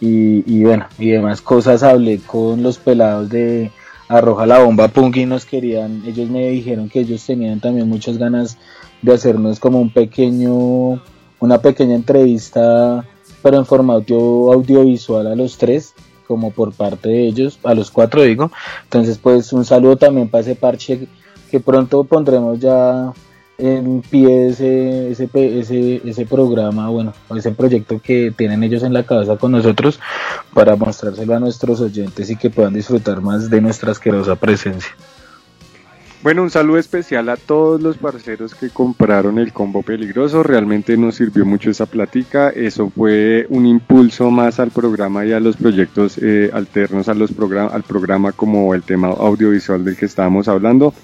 [0.00, 3.70] y, bueno y demás cosas hablé con los pelados de
[4.08, 8.18] Arroja la Bomba Punk y nos querían, ellos me dijeron que ellos tenían también muchas
[8.18, 8.58] ganas
[9.02, 11.00] de hacernos como un pequeño,
[11.40, 13.04] una pequeña entrevista
[13.42, 15.94] pero en formato audiovisual a los tres
[16.26, 18.50] como por parte de ellos, a los cuatro digo.
[18.84, 21.06] Entonces, pues un saludo también para ese parche
[21.50, 23.12] que pronto pondremos ya
[23.58, 29.04] en pie ese, ese, ese, ese programa, bueno, ese proyecto que tienen ellos en la
[29.04, 30.00] cabeza con nosotros
[30.52, 34.90] para mostrárselo a nuestros oyentes y que puedan disfrutar más de nuestra asquerosa presencia.
[36.24, 40.42] Bueno, un saludo especial a todos los parceros que compraron el combo peligroso.
[40.42, 42.48] Realmente nos sirvió mucho esa plática.
[42.48, 47.30] Eso fue un impulso más al programa y a los proyectos eh, alternos a los
[47.30, 50.94] al programa como el tema audiovisual del que estábamos hablando.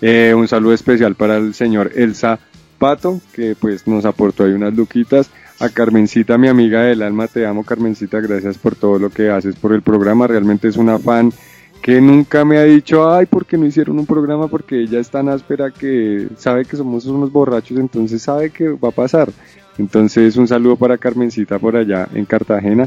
[0.00, 2.38] Eh, un saludo especial para el señor Elsa
[2.78, 5.30] Pato, que pues nos aportó ahí unas luquitas.
[5.58, 9.56] A Carmencita, mi amiga del alma, te amo Carmencita, gracias por todo lo que haces
[9.56, 10.26] por el programa.
[10.26, 11.34] Realmente es una fan
[11.80, 14.48] que nunca me ha dicho, ay, ¿por qué no hicieron un programa?
[14.48, 18.88] Porque ella es tan áspera que sabe que somos unos borrachos, entonces sabe que va
[18.90, 19.30] a pasar.
[19.78, 22.86] Entonces, un saludo para Carmencita por allá en Cartagena.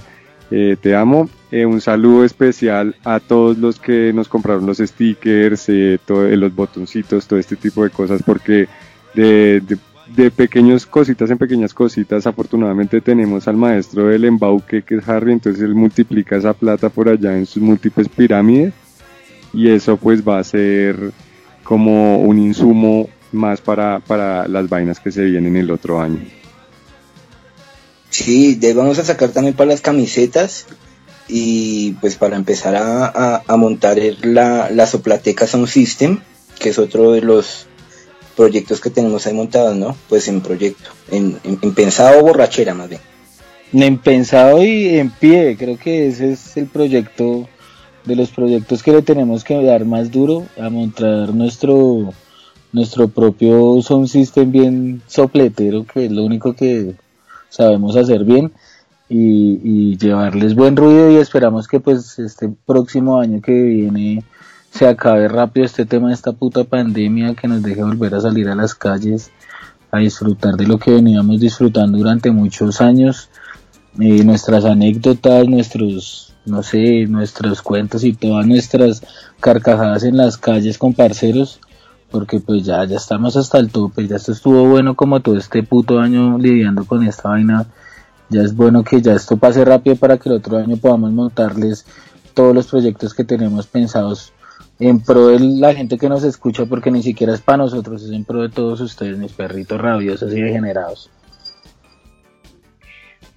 [0.52, 1.28] Eh, te amo.
[1.50, 7.26] Eh, un saludo especial a todos los que nos compraron los stickers, eh, los botoncitos,
[7.28, 8.68] todo este tipo de cosas, porque
[9.16, 9.78] de, de,
[10.16, 15.32] de pequeñas cositas en pequeñas cositas, afortunadamente tenemos al maestro del embauque, que es Harry,
[15.32, 18.74] entonces él multiplica esa plata por allá en sus múltiples pirámides
[19.54, 21.12] y eso pues va a ser
[21.64, 26.20] como un insumo más para, para las vainas que se vienen el otro año.
[28.10, 30.68] Sí, de, vamos a sacar también para las camisetas
[31.28, 36.20] y pues para empezar a, a, montar la, la Soplateca Sound System,
[36.60, 37.66] que es otro de los
[38.36, 39.96] proyectos que tenemos ahí montados, ¿no?
[40.10, 43.02] Pues en proyecto, en, en, en pensado borrachera más bien.
[43.74, 47.48] En pensado y en pie, creo que ese es el proyecto
[48.06, 52.14] de los proyectos que le tenemos que dar más duro a montar nuestro
[52.72, 56.96] nuestro propio sound system bien sopletero que es lo único que
[57.50, 58.52] sabemos hacer bien
[59.10, 64.24] y, llevarles buen ruido y esperamos que pues este próximo año que viene
[64.72, 68.50] se acabe rápido este tema de esta puta pandemia que nos deje volver a salir
[68.50, 69.30] a las calles
[69.92, 73.30] a disfrutar de lo que veníamos disfrutando durante muchos años
[74.00, 79.02] eh, nuestras anécdotas nuestros no sé nuestros cuentos y todas nuestras
[79.40, 81.60] carcajadas en las calles con parceros
[82.12, 85.64] porque pues ya ya estamos hasta el tope ya esto estuvo bueno como todo este
[85.64, 87.66] puto año lidiando con esta vaina
[88.30, 91.86] ya es bueno que ya esto pase rápido para que el otro año podamos montarles
[92.34, 94.34] todos los proyectos que tenemos pensados
[94.80, 98.12] en pro de la gente que nos escucha, porque ni siquiera es para nosotros, es
[98.12, 101.10] en pro de todos ustedes, mis perritos rabiosos y degenerados.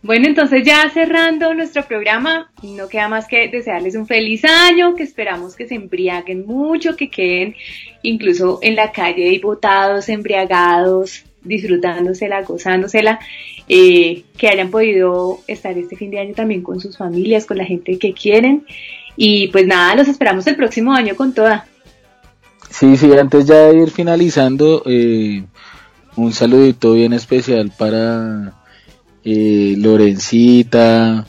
[0.03, 5.03] Bueno, entonces ya cerrando nuestro programa, no queda más que desearles un feliz año, que
[5.03, 7.57] esperamos que se embriaguen mucho, que queden
[8.03, 13.18] incluso en la calle y botados, embriagados, disfrutándosela, gozándosela,
[13.68, 17.64] eh, que hayan podido estar este fin de año también con sus familias, con la
[17.64, 18.64] gente que quieren.
[19.16, 21.66] Y pues nada, los esperamos el próximo año con toda.
[22.70, 25.42] Sí, sí, antes ya de ir finalizando, eh,
[26.16, 28.53] un saludito bien especial para
[29.29, 31.27] eh, Lorencita,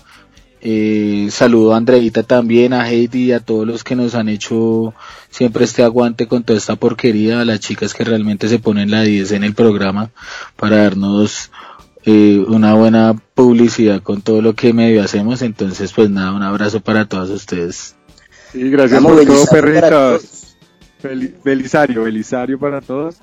[0.61, 4.93] eh, saludo a Andreita también, a Heidi y a todos los que nos han hecho
[5.31, 9.01] siempre este aguante con toda esta porquería, a las chicas que realmente se ponen la
[9.01, 10.11] 10 en el programa
[10.55, 11.49] para darnos
[12.05, 15.41] eh, una buena publicidad con todo lo que medio hacemos.
[15.41, 17.95] Entonces, pues nada, un abrazo para todos ustedes.
[18.51, 20.55] Sí, gracias por todo, perritos.
[21.43, 23.15] Belisario, Belisario para todos.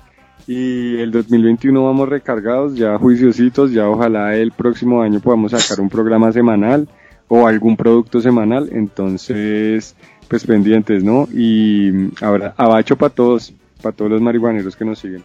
[0.47, 5.89] Y el 2021 vamos recargados, ya juiciositos, ya ojalá el próximo año podamos sacar un
[5.89, 6.87] programa semanal
[7.27, 9.95] o algún producto semanal, entonces
[10.27, 11.27] pues pendientes, ¿no?
[11.33, 15.23] Y ahora abacho para todos, para todos los marihuaneros que nos siguen.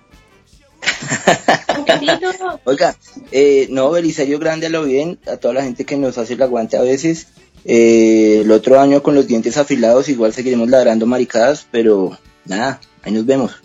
[2.64, 2.96] Oiga,
[3.32, 6.42] eh, no, Belisario Grande a lo bien, a toda la gente que nos hace el
[6.42, 7.28] aguante a veces.
[7.64, 12.16] Eh, el otro año con los dientes afilados igual seguiremos ladrando maricadas, pero
[12.46, 13.62] nada, ahí nos vemos.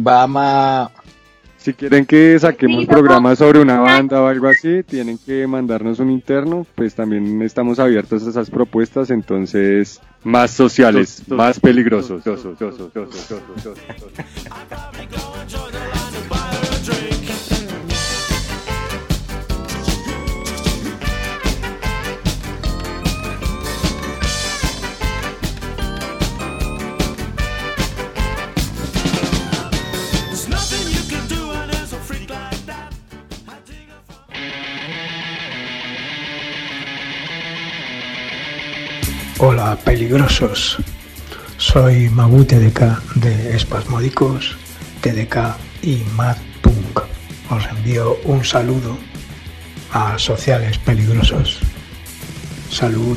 [0.00, 0.90] Vamos.
[1.56, 6.10] Si quieren que saquemos programas sobre una banda o algo así, tienen que mandarnos un
[6.10, 12.22] interno, pues también estamos abiertos a esas propuestas, entonces más sociales, más peligrosos.
[39.40, 40.78] Hola peligrosos,
[41.58, 44.56] soy Mabu TDK de Espasmódicos,
[45.00, 47.02] TDK y Mad Punk.
[47.48, 48.98] Os envío un saludo
[49.92, 51.60] a sociales peligrosos.
[52.68, 53.16] Salud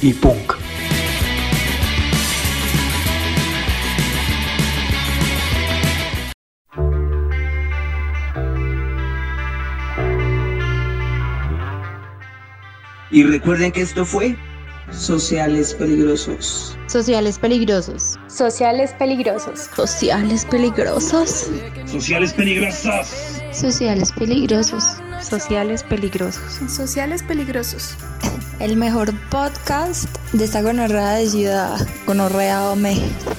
[0.00, 0.54] y punk.
[13.12, 14.36] Y recuerden que esto fue
[14.92, 16.76] Sociales peligrosos.
[16.86, 18.18] Sociales peligrosos.
[18.28, 19.68] Sociales peligrosos.
[19.74, 21.48] Sociales peligrosos.
[21.86, 23.42] Sociales peligrosas.
[23.52, 24.84] Sociales peligrosos.
[25.22, 26.70] Sociales peligrosos.
[26.70, 27.96] Sociales peligrosos.
[28.60, 33.32] El mejor podcast de esta gonorrea de ciudad, gonorrea México.